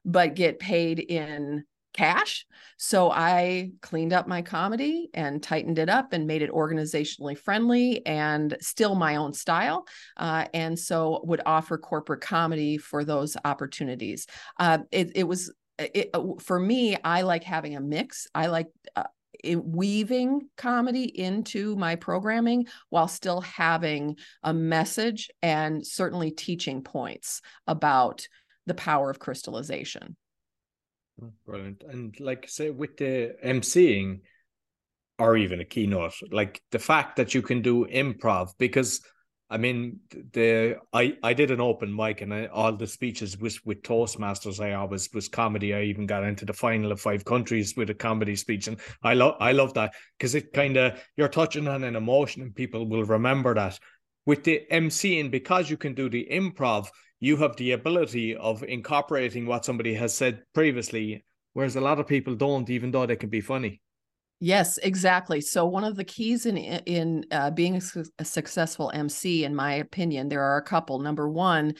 [0.05, 2.45] but get paid in cash
[2.77, 8.05] so I cleaned up my comedy and tightened it up and made it organizationally friendly
[8.05, 9.85] and still my own style
[10.17, 14.27] uh, and so would offer corporate comedy for those opportunities
[14.59, 15.51] uh, it, it was
[15.81, 18.27] it, uh, for me, I like having a mix.
[18.35, 19.03] I like uh,
[19.43, 28.27] weaving comedy into my programming while still having a message and certainly teaching points about
[28.67, 30.15] the power of crystallization.
[31.45, 31.83] Brilliant.
[31.87, 34.21] And like say with the emceeing
[35.19, 39.01] or even a keynote, like the fact that you can do improv because
[39.51, 39.99] I mean,
[40.31, 44.63] the I I did an open mic and I, all the speeches was with Toastmasters.
[44.63, 45.73] I always was comedy.
[45.73, 49.13] I even got into the final of five countries with a comedy speech, and I
[49.13, 52.87] love I love that because it kind of you're touching on an emotion, and people
[52.87, 53.77] will remember that.
[54.25, 56.87] With the MCing, because you can do the improv,
[57.21, 62.07] you have the ability of incorporating what somebody has said previously, whereas a lot of
[62.07, 63.79] people don't, even though they can be funny.
[64.39, 65.39] Yes, exactly.
[65.39, 67.81] So one of the keys in in uh, being a,
[68.17, 70.97] a successful MC, in my opinion, there are a couple.
[70.97, 71.75] Number one,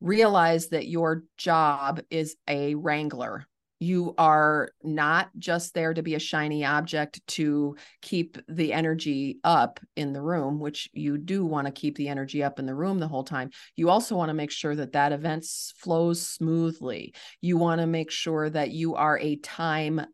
[0.00, 3.46] realize that your job is a wrangler.
[3.80, 9.78] You are not just there to be a shiny object to keep the energy up
[9.96, 12.98] in the room, which you do want to keep the energy up in the room
[12.98, 13.50] the whole time.
[13.76, 15.44] You also want to make sure that that event
[15.76, 17.14] flows smoothly.
[17.40, 20.04] You want to make sure that you are a time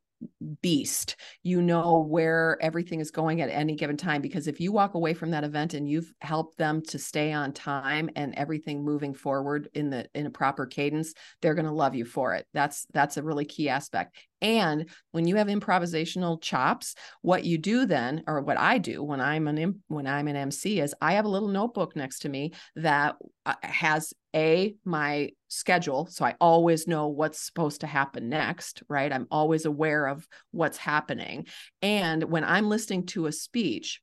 [0.63, 1.17] beast.
[1.43, 5.15] You know where everything is going at any given time because if you walk away
[5.15, 9.69] from that event and you've helped them to stay on time and everything moving forward
[9.75, 12.47] in the in a proper cadence, they're going to love you for it.
[12.53, 14.17] That's that's a really key aspect.
[14.45, 19.19] And when you have improvisational chops, what you do then, or what I do when
[19.19, 22.53] I'm an when I'm an MC, is I have a little notebook next to me
[22.77, 28.83] that uh, has a my schedule, so I always know what's supposed to happen next.
[28.87, 31.47] Right, I'm always aware of what's happening.
[31.81, 34.03] And when I'm listening to a speech,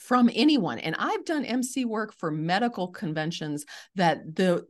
[0.00, 4.64] from anyone and i've done mc work for medical conventions that the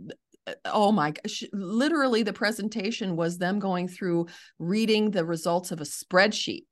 [0.46, 4.26] Uh, oh my gosh literally the presentation was them going through
[4.58, 6.64] reading the results of a spreadsheet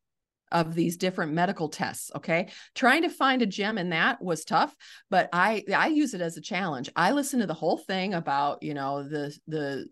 [0.51, 2.51] of these different medical tests okay?
[2.75, 4.75] Trying to find a gem in that was tough
[5.11, 6.91] but i i use it as a challenge.
[6.95, 9.87] I listen to the whole thing about you know the the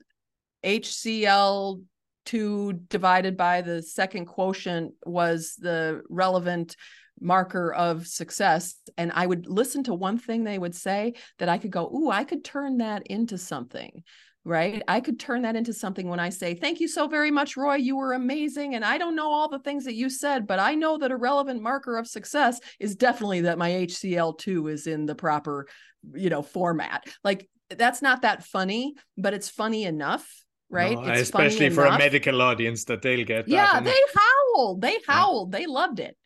[0.63, 1.83] hcl
[2.31, 6.77] 2 divided by the second quotient was the relevant
[7.21, 11.59] marker of success and i would listen to one thing they would say that i
[11.59, 14.03] could go ooh i could turn that into something
[14.45, 14.83] right?
[14.89, 17.75] I could turn that into something when I say, Thank you so very much, Roy.
[17.75, 18.75] You were amazing.
[18.75, 21.17] And I don't know all the things that you said, but I know that a
[21.17, 25.67] relevant marker of success is definitely that my HCl2 is in the proper,
[26.15, 27.05] you know, format.
[27.23, 30.27] Like that's not that funny, but it's funny enough.
[30.71, 30.97] Right.
[30.97, 31.97] No, especially for enough.
[31.97, 33.49] a medical audience that they'll get.
[33.49, 33.81] Yeah.
[33.81, 34.81] They howled.
[34.81, 35.53] They howled.
[35.53, 36.17] They loved it.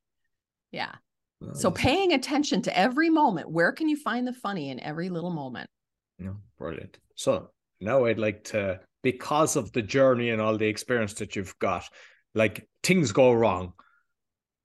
[0.70, 0.92] Yeah.
[1.52, 5.30] So paying attention to every moment, where can you find the funny in every little
[5.30, 5.68] moment?
[6.18, 6.98] No, brilliant.
[7.16, 11.58] So now I'd like to, because of the journey and all the experience that you've
[11.58, 11.84] got,
[12.34, 13.74] like things go wrong.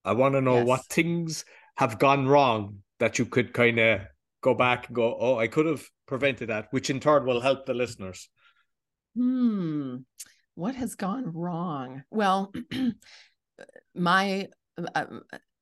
[0.04, 0.66] I want to know yes.
[0.66, 1.44] what things
[1.76, 4.00] have gone wrong that you could kind of
[4.40, 7.66] go back and go, oh, I could have prevented that, which in turn will help
[7.66, 8.30] the listeners.
[9.16, 9.96] Hmm.
[10.54, 12.02] What has gone wrong?
[12.10, 12.52] Well,
[13.94, 14.48] my
[14.94, 15.04] uh,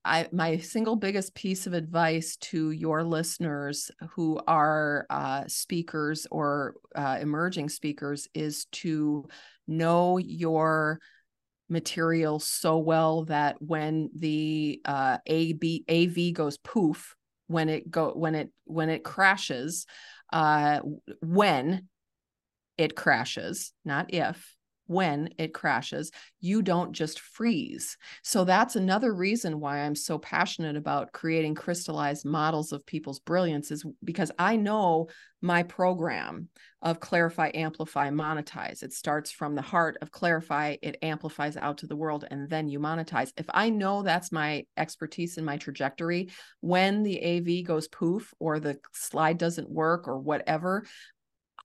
[0.05, 6.75] I, my single biggest piece of advice to your listeners who are uh, speakers or
[6.95, 9.27] uh, emerging speakers is to
[9.67, 11.01] know your
[11.69, 17.15] material so well that when the uh, AB, AV goes poof,
[17.49, 19.85] when it go when it when it crashes,
[20.33, 20.81] uh,
[21.21, 21.89] when
[22.79, 24.57] it crashes, not if,
[24.89, 26.11] when it crashes.
[26.41, 27.97] You don't just freeze.
[28.25, 33.71] So that's another reason why I'm so passionate about creating crystallized models of people's brilliance
[33.71, 35.09] is because I know
[35.43, 36.49] my program
[36.81, 38.83] of clarify, amplify, monetize.
[38.83, 42.69] It starts from the heart of clarify, it amplifies out to the world, and then
[42.69, 43.33] you monetize.
[43.37, 48.59] If I know that's my expertise and my trajectory, when the AV goes poof or
[48.59, 50.85] the slide doesn't work or whatever,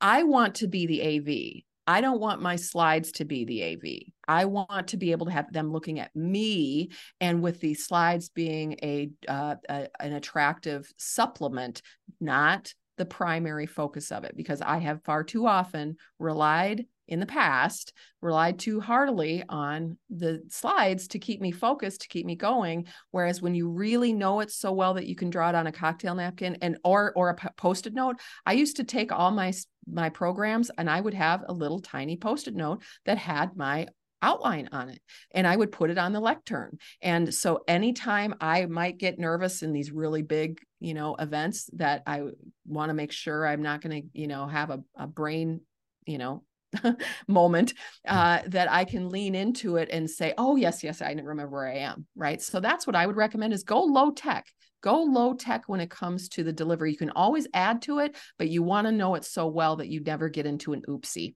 [0.03, 1.63] I want to be the AV.
[1.87, 4.13] I don't want my slides to be the AV.
[4.27, 6.89] I want to be able to have them looking at me,
[7.21, 11.81] and with the slides being a, uh, a an attractive supplement,
[12.19, 14.35] not the primary focus of it.
[14.35, 20.41] Because I have far too often relied in the past relied too heartily on the
[20.49, 24.49] slides to keep me focused to keep me going whereas when you really know it
[24.49, 27.51] so well that you can draw it on a cocktail napkin and or or a
[27.57, 29.51] post-it note i used to take all my
[29.91, 33.87] my programs and I would have a little tiny post-it note that had my
[34.21, 36.77] outline on it and I would put it on the lectern.
[37.01, 42.03] And so anytime I might get nervous in these really big, you know, events that
[42.07, 42.21] I
[42.65, 45.61] want to make sure I'm not going to, you know, have a, a brain,
[46.05, 46.43] you know,
[47.27, 47.73] moment
[48.05, 48.15] hmm.
[48.15, 51.67] uh, that I can lean into it and say, oh, yes, yes, I remember where
[51.67, 52.05] I am.
[52.15, 52.41] Right.
[52.41, 54.47] So that's what I would recommend is go low tech.
[54.81, 56.91] Go low tech when it comes to the delivery.
[56.91, 59.88] You can always add to it, but you want to know it so well that
[59.88, 61.36] you never get into an oopsie.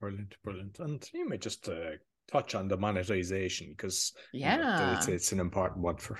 [0.00, 0.78] Brilliant, brilliant.
[0.78, 1.92] And you may just uh,
[2.30, 6.18] touch on the monetization because yeah, you know, it's, it's an important one for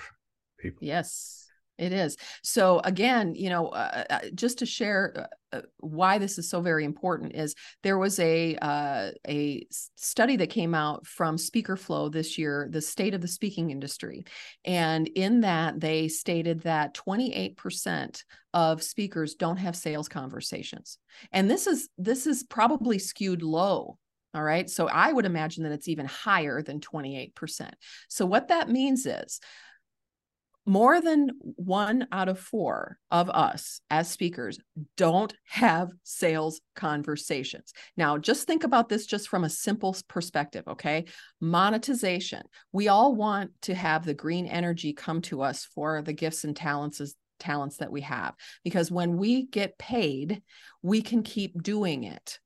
[0.59, 0.79] people.
[0.81, 1.46] Yes.
[1.77, 2.17] It is.
[2.43, 6.49] So again, you know, uh, uh, uh just to share uh, uh, why this is
[6.49, 12.11] so very important is there was a uh, a study that came out from SpeakerFlow
[12.11, 14.25] this year, the state of the speaking industry,
[14.65, 20.97] and in that they stated that 28% of speakers don't have sales conversations,
[21.31, 23.97] and this is this is probably skewed low
[24.33, 24.69] all right.
[24.69, 27.71] So I would imagine that it's even higher than 28%.
[28.07, 29.39] So what that means is
[30.67, 34.59] more than one out of four of us as speakers
[34.97, 37.71] don't have sales conversations.
[37.95, 41.05] Now, just think about this just from a simple perspective, okay?
[41.39, 42.43] Monetization.
[42.73, 46.55] We all want to have the green energy come to us for the gifts and
[46.55, 47.01] talents
[47.39, 50.41] talents that we have because when we get paid,
[50.81, 52.39] we can keep doing it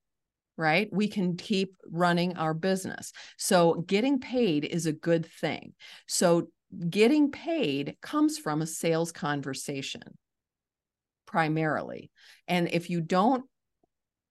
[0.57, 0.89] right?
[0.91, 3.13] We can keep running our business.
[3.38, 5.73] So, getting paid is a good thing.
[6.07, 6.49] So,
[6.89, 10.01] getting paid comes from a sales conversation
[11.25, 12.12] primarily.
[12.47, 13.45] And if you don't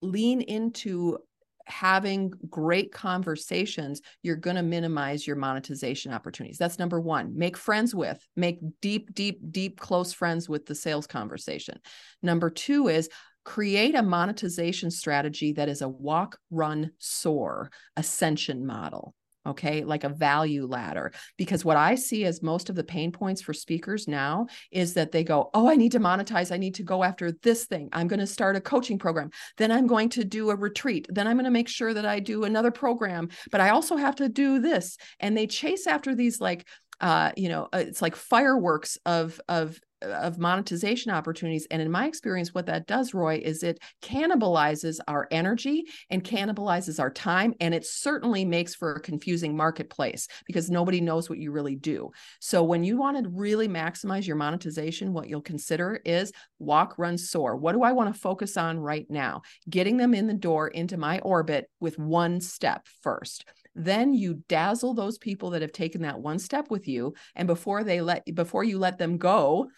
[0.03, 1.19] lean into
[1.67, 6.59] having great conversations, you're going to minimize your monetization opportunities.
[6.59, 7.37] That's number one.
[7.37, 11.79] Make friends with, make deep, deep, deep, close friends with the sales conversation.
[12.23, 13.09] Number two is
[13.45, 19.15] create a monetization strategy that is a walk, run, soar ascension model
[19.47, 23.41] okay like a value ladder because what i see as most of the pain points
[23.41, 26.83] for speakers now is that they go oh i need to monetize i need to
[26.83, 30.25] go after this thing i'm going to start a coaching program then i'm going to
[30.25, 33.61] do a retreat then i'm going to make sure that i do another program but
[33.61, 36.67] i also have to do this and they chase after these like
[37.01, 41.67] uh, you know, uh, it's like fireworks of of of monetization opportunities.
[41.71, 46.99] And in my experience what that does roy is it cannibalizes our energy and cannibalizes
[46.99, 51.53] our time and it certainly makes for a confusing marketplace because nobody knows what you
[51.53, 52.11] really do.
[52.41, 57.19] So when you want to really maximize your monetization what you'll consider is walk run
[57.19, 57.57] soar.
[57.57, 59.43] What do i want to focus on right now?
[59.69, 63.45] Getting them in the door into my orbit with one step first.
[63.75, 67.85] Then you dazzle those people that have taken that one step with you and before
[67.85, 69.69] they let before you let them go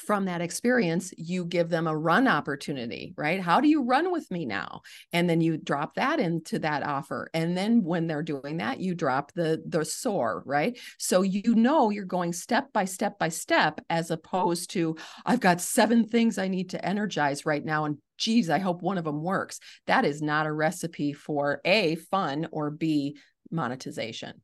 [0.00, 3.40] from that experience, you give them a run opportunity, right?
[3.40, 4.80] How do you run with me now?
[5.12, 7.28] And then you drop that into that offer.
[7.34, 10.78] And then when they're doing that, you drop the the soar, right?
[10.98, 14.96] So you know you're going step by step by step as opposed to
[15.26, 18.98] I've got seven things I need to energize right now and geez, I hope one
[18.98, 19.60] of them works.
[19.86, 23.16] That is not a recipe for A fun or B
[23.50, 24.42] monetization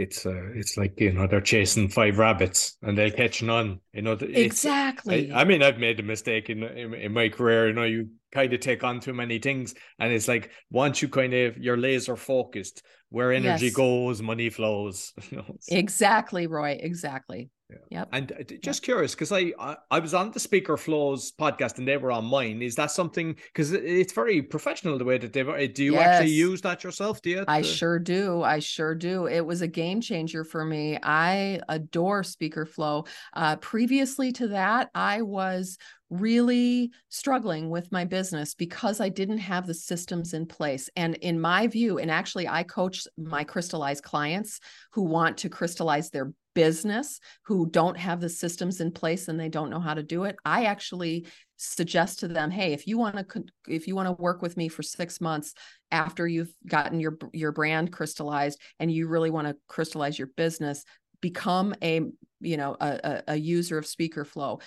[0.00, 3.80] it's uh, it's like you know they're chasing five rabbits and they'll catch none.
[3.92, 5.30] You know exactly.
[5.30, 7.68] I, I, mean, I've made a mistake in, in, in my career.
[7.68, 11.08] You know, you kind of take on too many things, and it's like once you
[11.08, 13.74] kind of you're laser focused, where energy yes.
[13.74, 15.12] goes, money flows.
[15.30, 16.78] You know, exactly, Roy.
[16.80, 17.50] Exactly.
[17.70, 17.98] Yeah.
[18.00, 18.08] Yep.
[18.12, 18.84] And uh, just yep.
[18.84, 22.24] curious, because I, I, I was on the Speaker Flows podcast and they were on
[22.24, 22.62] mine.
[22.62, 23.34] Is that something?
[23.34, 25.42] Because it's very professional the way that they.
[25.42, 26.06] Uh, do you yes.
[26.06, 27.22] actually use that yourself?
[27.22, 27.44] Do you?
[27.48, 28.42] I sure do.
[28.42, 29.26] I sure do.
[29.26, 30.98] It was a game changer for me.
[31.02, 33.04] I adore Speaker Flow.
[33.34, 35.78] Uh, previously to that, I was
[36.10, 40.90] really struggling with my business because I didn't have the systems in place.
[40.96, 44.58] And in my view, and actually, I coach my crystallized clients
[44.90, 49.48] who want to crystallize their business who don't have the systems in place and they
[49.48, 51.26] don't know how to do it i actually
[51.56, 54.68] suggest to them hey if you want to if you want to work with me
[54.68, 55.54] for 6 months
[55.90, 60.84] after you've gotten your your brand crystallized and you really want to crystallize your business
[61.20, 62.02] become a
[62.40, 64.60] you know a, a user of speaker flow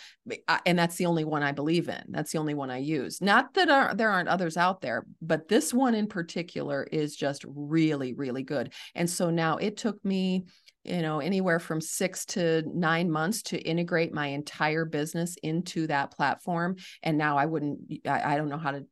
[0.66, 2.04] and that's the only one i believe in.
[2.10, 3.22] That's the only one i use.
[3.22, 7.46] Not that are, there aren't others out there but this one in particular is just
[7.48, 8.74] really really good.
[8.96, 10.46] And so now it took me
[10.84, 16.12] you know anywhere from six to nine months to integrate my entire business into that
[16.12, 16.76] platform.
[17.02, 18.86] And now i wouldn't i, I don't know how to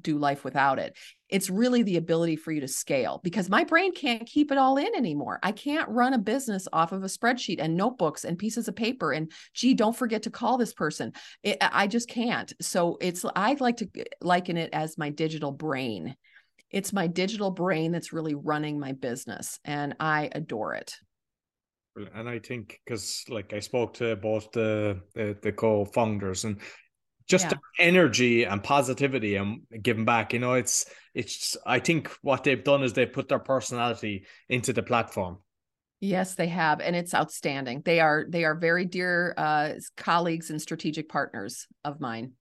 [0.00, 0.96] do life without it.
[1.28, 4.76] It's really the ability for you to scale because my brain can't keep it all
[4.76, 5.38] in anymore.
[5.42, 9.12] I can't run a business off of a spreadsheet and notebooks and pieces of paper
[9.12, 11.12] and gee don't forget to call this person.
[11.42, 12.52] It, i just can't.
[12.60, 13.88] So it's i like to
[14.20, 16.16] liken it as my digital brain.
[16.70, 20.94] It's my digital brain that's really running my business and i adore it.
[22.14, 26.60] And I think because like I spoke to both the the, the co-founders and
[27.26, 27.58] just yeah.
[27.78, 32.82] energy and positivity and giving back, you know, it's it's I think what they've done
[32.82, 35.38] is they put their personality into the platform.
[36.00, 37.82] Yes, they have, and it's outstanding.
[37.84, 42.32] They are they are very dear uh, colleagues and strategic partners of mine.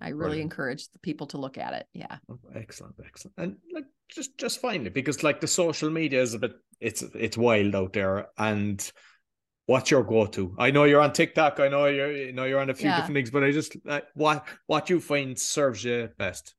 [0.00, 0.42] I really Brilliant.
[0.42, 1.86] encourage the people to look at it.
[1.92, 2.16] Yeah.
[2.30, 3.34] Oh, excellent, excellent.
[3.38, 7.38] And like just just finally, because like the social media is a bit it's it's
[7.38, 8.26] wild out there.
[8.36, 8.92] And
[9.66, 10.54] what's your go-to?
[10.58, 11.60] I know you're on TikTok.
[11.60, 12.96] I know you're you know you're on a few yeah.
[12.96, 16.54] different things, but I just uh, what what you find serves you best.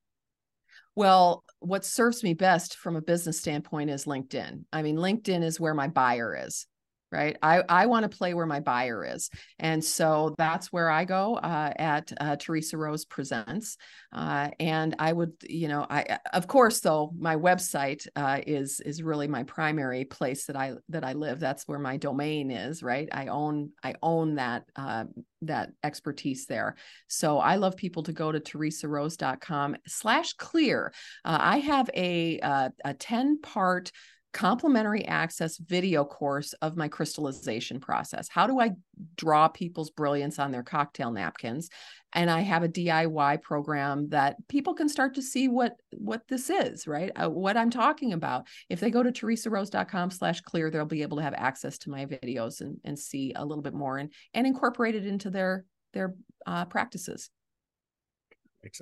[0.95, 4.65] Well, what serves me best from a business standpoint is LinkedIn.
[4.71, 6.67] I mean, LinkedIn is where my buyer is
[7.13, 7.37] right?
[7.41, 9.29] I i want to play where my buyer is.
[9.59, 13.77] And so that's where i go uh, at uh, theresa rose presents
[14.11, 18.79] uh, and i would you know i uh, of course though my website uh, is
[18.79, 21.39] is really my primary place that i that i live.
[21.39, 23.07] That's where my domain is right?
[23.11, 25.05] I own i own that uh,
[25.43, 26.75] that expertise there.
[27.07, 30.93] So i love people to go to theresarose.com slash clear.
[31.23, 32.39] I have a
[32.83, 33.91] a 10 part
[34.33, 38.27] complimentary access video course of my crystallization process.
[38.27, 38.71] How do I
[39.15, 41.69] draw people's brilliance on their cocktail napkins?
[42.13, 46.49] And I have a DIY program that people can start to see what what this
[46.49, 47.11] is, right?
[47.15, 48.47] Uh, what I'm talking about.
[48.69, 52.05] If they go to theresarose.com slash clear, they'll be able to have access to my
[52.05, 56.15] videos and, and see a little bit more and, and incorporate it into their their
[56.47, 57.29] uh, practices.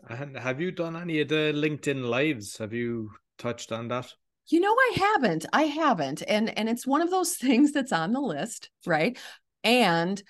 [0.09, 2.57] And have you done any of the LinkedIn lives?
[2.57, 4.13] Have you touched on that?
[4.51, 5.45] You know, I haven't.
[5.53, 6.23] I haven't.
[6.27, 9.17] And and it's one of those things that's on the list, right?
[9.63, 10.21] And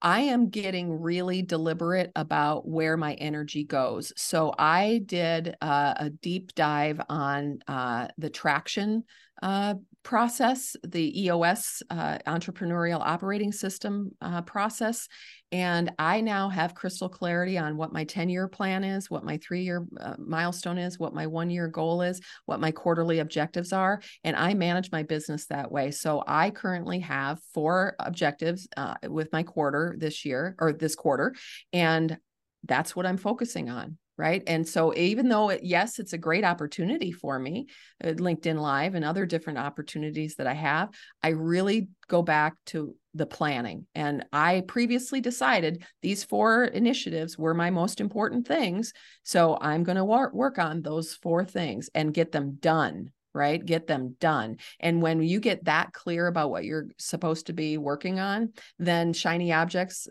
[0.00, 4.12] I am getting really deliberate about where my energy goes.
[4.16, 9.04] So I did uh, a deep dive on uh, the traction
[9.42, 9.74] uh,
[10.08, 15.06] process, the EOS uh, entrepreneurial operating system uh, process.
[15.52, 19.36] And I now have crystal clarity on what my 10 year plan is, what my
[19.36, 23.70] three year uh, milestone is, what my one year goal is, what my quarterly objectives
[23.70, 24.00] are.
[24.24, 25.90] And I manage my business that way.
[25.90, 31.34] So I currently have four objectives uh, with my quarter this year or this quarter.
[31.74, 32.16] And
[32.64, 34.42] that's what I'm focusing on right?
[34.48, 37.68] And so even though it, yes it's a great opportunity for me
[38.02, 40.90] uh, linkedin live and other different opportunities that i have
[41.22, 43.86] i really go back to the planning.
[43.94, 48.92] And i previously decided these four initiatives were my most important things
[49.22, 53.64] so i'm going to wor- work on those four things and get them done right?
[53.64, 54.56] Get them done.
[54.80, 59.12] And when you get that clear about what you're supposed to be working on then
[59.12, 60.08] shiny objects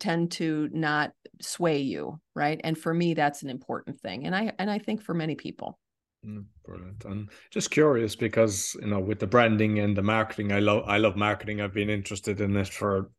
[0.00, 2.60] tend to not sway you right?
[2.64, 5.78] And for me that's an important thing and i and i think for many people.
[6.26, 7.04] Mm, brilliant.
[7.06, 10.98] And just curious because you know with the branding and the marketing i love i
[10.98, 11.60] love marketing.
[11.60, 13.10] I've been interested in it for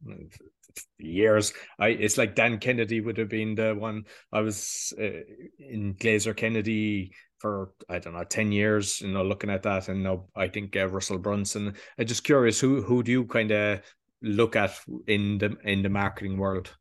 [0.97, 1.53] years.
[1.79, 4.05] I it's like dan kennedy would have been the one.
[4.31, 5.21] I was uh,
[5.59, 10.03] in glazer kennedy for I don't know ten years, you know, looking at that, and
[10.03, 11.73] now I think uh, Russell Brunson.
[11.97, 13.81] I'm just curious, who who do you kind of
[14.21, 16.75] look at in the in the marketing world?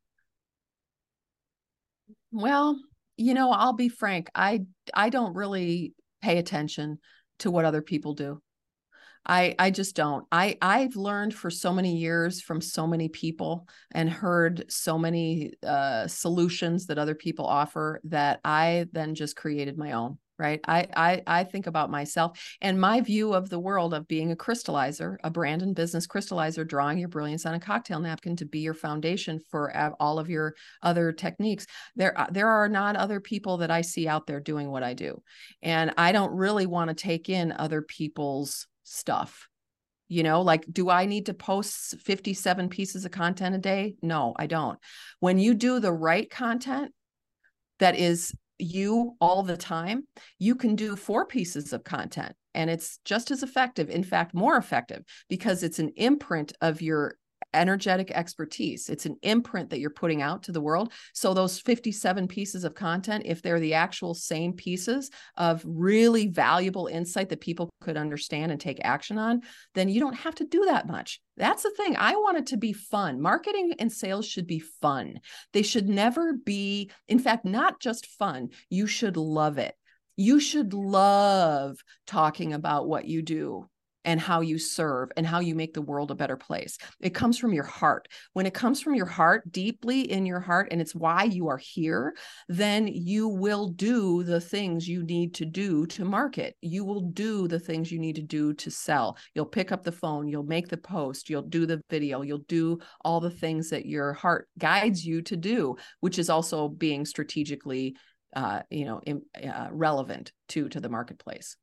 [2.33, 2.79] Well,
[3.17, 4.31] you know, I'll be frank.
[4.35, 4.65] I
[4.95, 6.99] I don't really pay attention
[7.41, 8.41] to what other people do.
[9.27, 10.27] I I just don't.
[10.33, 15.53] I I've learned for so many years from so many people and heard so many
[15.67, 20.61] uh, solutions that other people offer that I then just created my own right?
[20.67, 24.37] I, I i think about myself and my view of the world of being a
[24.37, 28.61] crystallizer a brand and business crystallizer drawing your brilliance on a cocktail napkin to be
[28.61, 31.67] your foundation for all of your other techniques.
[31.95, 34.95] There uh, there are not other people that i see out there doing what i
[34.95, 35.23] do
[35.63, 39.47] and i don't really want to take in other people's stuff
[40.09, 40.43] you know?
[40.43, 43.95] Like do i need to post 57 pieces of content a day?
[44.03, 44.79] No i don't.
[45.21, 46.93] When you do the right content
[47.79, 50.05] that is you all the time,
[50.39, 54.57] you can do four pieces of content and it's just as effective, in fact, more
[54.57, 57.17] effective because it's an imprint of your
[57.55, 58.89] energetic expertise.
[58.89, 60.93] It's an imprint that you're putting out to the world.
[61.15, 66.87] So those 57 pieces of content, if they're the actual same pieces of really valuable
[66.87, 69.43] insight that people could understand and take action on,
[69.75, 71.21] then you don't have to do that much.
[71.37, 71.97] That's the thing.
[71.97, 73.21] I want it to be fun.
[73.21, 75.21] Marketing and sales should be fun.
[75.53, 78.51] They should never be, in fact, not just fun.
[78.69, 79.75] You should love it.
[80.17, 83.70] You should love talking about what you do
[84.05, 86.79] and how you serve and how you make the world a better place.
[87.01, 88.09] It comes from your heart.
[88.33, 91.59] When it comes from your heart, deeply in your heart, and it's why you are
[91.59, 92.15] here,
[92.49, 96.57] then you will do the things you need to do to market.
[96.61, 99.17] You will do the things you need to do to sell.
[99.35, 102.79] You'll pick up the phone, you'll make the post, you'll do the video, you'll do
[103.03, 107.97] all the things that your heart guides you to do, which is also being strategically
[108.35, 109.01] uh, you know,
[109.45, 111.57] uh, relevant to to the marketplace.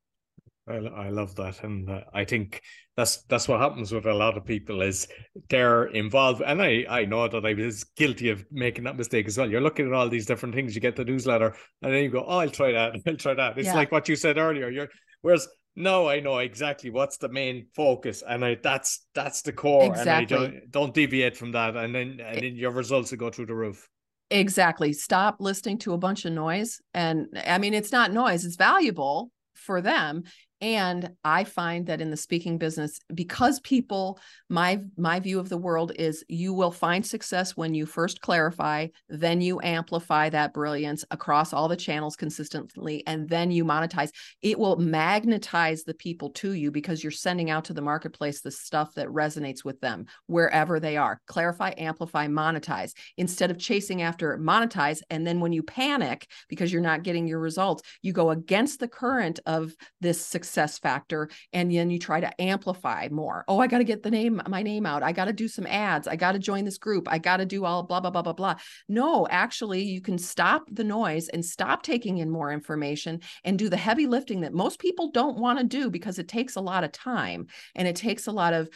[0.68, 2.62] I, I love that, and uh, I think
[2.96, 5.08] that's that's what happens with a lot of people is
[5.50, 9.38] they're involved, and I I know that I was guilty of making that mistake as
[9.38, 9.50] well.
[9.50, 12.26] You're looking at all these different things, you get the newsletter, and then you go,
[12.28, 13.58] oh, I'll try that, I'll try that.
[13.58, 13.76] It's yeah.
[13.76, 14.70] like what you said earlier.
[14.70, 14.90] You're
[15.22, 19.86] whereas no, I know exactly what's the main focus, and I that's that's the core,
[19.86, 20.36] exactly.
[20.36, 23.30] and I don't, don't deviate from that, and then and then your results will go
[23.30, 23.88] through the roof.
[24.30, 24.92] Exactly.
[24.92, 26.82] Stop listening to a bunch of noise.
[26.94, 30.24] And I mean, it's not noise, it's valuable for them
[30.62, 35.58] and i find that in the speaking business because people my my view of the
[35.58, 41.06] world is you will find success when you first clarify then you amplify that brilliance
[41.12, 44.10] across all the channels consistently and then you monetize.
[44.42, 48.52] It will magnetize the people to you because you're sending out to the marketplace the
[48.52, 51.22] stuff that resonates with them wherever they are.
[51.28, 55.02] Clarify amplify monetize instead of chasing after monetize.
[55.10, 58.88] And then when you panic because you're not getting your results you go against the
[58.88, 63.44] current of this success success factor and then you try to amplify more.
[63.48, 65.04] Oh i got to get the name my name out.
[65.04, 66.08] I got to do some ads.
[66.08, 67.08] I got to join this group.
[67.12, 68.56] I got to do all blah blah blah blah blah.
[68.88, 73.70] No actually you can stop the noise and stop taking in more information and do
[73.70, 76.84] the heavy lifting that most people don't want to do because it takes a lot
[76.84, 78.70] of time and it takes a lot of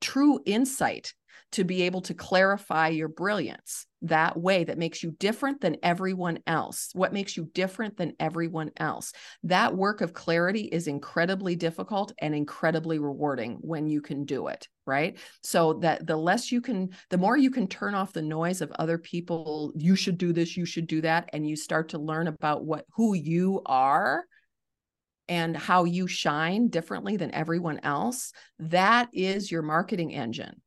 [0.00, 1.12] true insight
[1.52, 6.38] to be able to clarify your brilliance that way that makes you different than everyone
[6.46, 6.90] else.
[6.92, 9.12] What makes you different than everyone else?
[9.42, 14.68] That work of clarity is incredibly difficult and incredibly rewarding when you can do it,
[14.86, 15.18] right?
[15.42, 18.70] So that the less you can, the more you can turn off the noise of
[18.72, 22.26] other people, you should do this, you should do that, and you start to learn
[22.26, 24.24] about what who you are
[25.28, 30.60] and how you shine differently than everyone else, that is your marketing engine.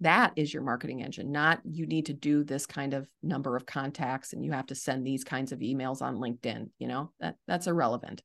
[0.00, 3.64] That is your marketing engine, not you need to do this kind of number of
[3.64, 6.68] contacts and you have to send these kinds of emails on LinkedIn.
[6.78, 8.22] You know, that that's irrelevant.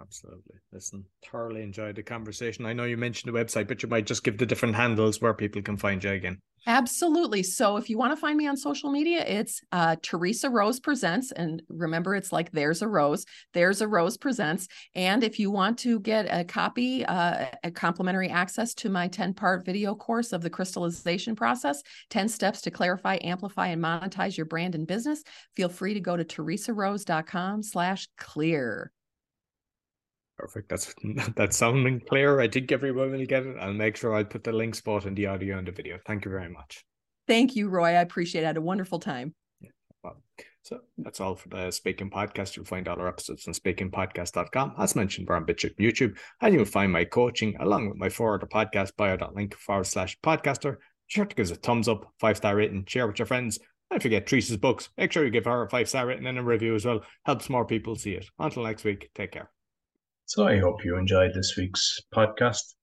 [0.00, 0.56] Absolutely.
[0.72, 2.66] Listen, thoroughly enjoyed the conversation.
[2.66, 5.34] I know you mentioned the website, but you might just give the different handles where
[5.34, 6.38] people can find you again.
[6.68, 7.44] Absolutely.
[7.44, 11.30] So if you want to find me on social media, it's uh, Theresa Rose Presents.
[11.30, 13.24] And remember, it's like There's a Rose,
[13.54, 14.66] There's a Rose Presents.
[14.94, 19.34] And if you want to get a copy, uh, a complimentary access to my 10
[19.34, 24.46] part video course of the crystallization process 10 steps to clarify, amplify, and monetize your
[24.46, 25.22] brand and business,
[25.54, 28.90] feel free to go to theresarose.com slash clear.
[30.38, 30.68] Perfect.
[30.68, 30.94] That's
[31.36, 32.40] that's sounding clear.
[32.40, 33.56] I think everyone will get it.
[33.58, 35.98] I'll make sure I put the links both in the audio and the video.
[36.06, 36.84] Thank you very much.
[37.26, 37.88] Thank you, Roy.
[37.88, 38.44] I appreciate it.
[38.44, 39.34] I had a wonderful time.
[39.60, 39.70] Yeah,
[40.02, 40.22] well,
[40.62, 42.56] so that's all for the Speaking Podcast.
[42.56, 44.74] You'll find all our episodes on speakingpodcast.com.
[44.78, 48.34] As mentioned, we're on BitChute YouTube, and you'll find my coaching along with my four
[48.34, 50.74] other podcast bio.link forward slash podcaster.
[50.74, 50.78] Be
[51.08, 53.58] sure to give us a thumbs up, five star rating, share with your friends.
[53.90, 54.88] Don't forget Theresa's books.
[54.96, 57.02] Make sure you give her a five star rating and a review as well.
[57.24, 58.26] Helps more people see it.
[58.38, 59.50] Until next week, take care.
[60.28, 62.74] So I hope you enjoyed this week's podcast.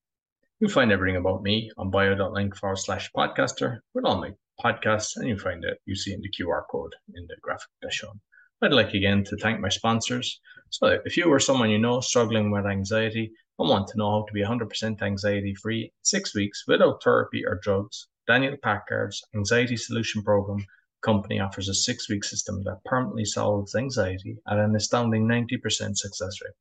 [0.58, 4.30] You'll find everything about me on bio.link forward slash podcaster with all my
[4.64, 7.96] podcasts, and you'll find it you see in the QR code in the graphic that's
[7.96, 8.18] shown.
[8.62, 10.40] I'd like again to thank my sponsors.
[10.70, 14.24] So if you or someone you know struggling with anxiety and want to know how
[14.26, 20.22] to be 100% anxiety free six weeks without therapy or drugs, Daniel Packard's Anxiety Solution
[20.22, 20.64] Program
[21.02, 26.40] company offers a six week system that permanently solves anxiety at an astounding 90% success
[26.42, 26.54] rate.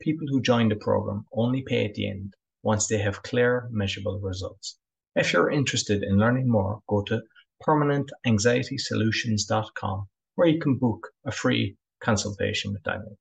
[0.00, 4.20] People who join the program only pay at the end once they have clear, measurable
[4.20, 4.78] results.
[5.14, 7.22] If you're interested in learning more, go to
[7.66, 13.16] permanentanxietysolutions.com where you can book a free consultation with Daniel.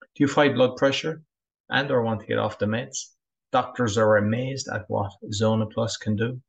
[0.00, 1.22] Do you fight blood pressure
[1.68, 3.10] and or want to get off the meds?
[3.52, 6.40] Doctors are amazed at what Zona Plus can do.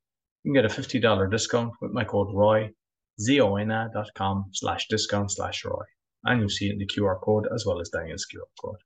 [0.44, 2.72] You can get a $50 discount with my code ROY,
[3.20, 5.86] zona.com slash discount slash ROY.
[6.24, 8.80] And you'll see it in the QR code as well as Daniel's QR code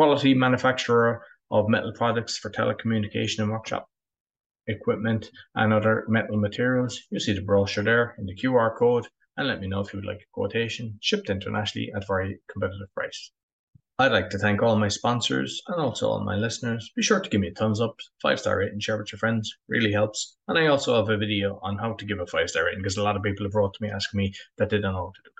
[0.00, 3.86] quality manufacturer of metal products for telecommunication and workshop
[4.66, 6.98] equipment and other metal materials.
[7.10, 9.06] You see the brochure there in the QR code
[9.36, 12.88] and let me know if you would like a quotation shipped internationally at very competitive
[12.94, 13.32] price.
[13.98, 16.90] I'd like to thank all my sponsors and also all my listeners.
[16.96, 19.54] Be sure to give me a thumbs up, five star rating, share with your friends.
[19.68, 20.38] Really helps.
[20.48, 22.96] And I also have a video on how to give a five star rating because
[22.96, 25.12] a lot of people have wrote to me asking me that they don't know how
[25.14, 25.39] to do.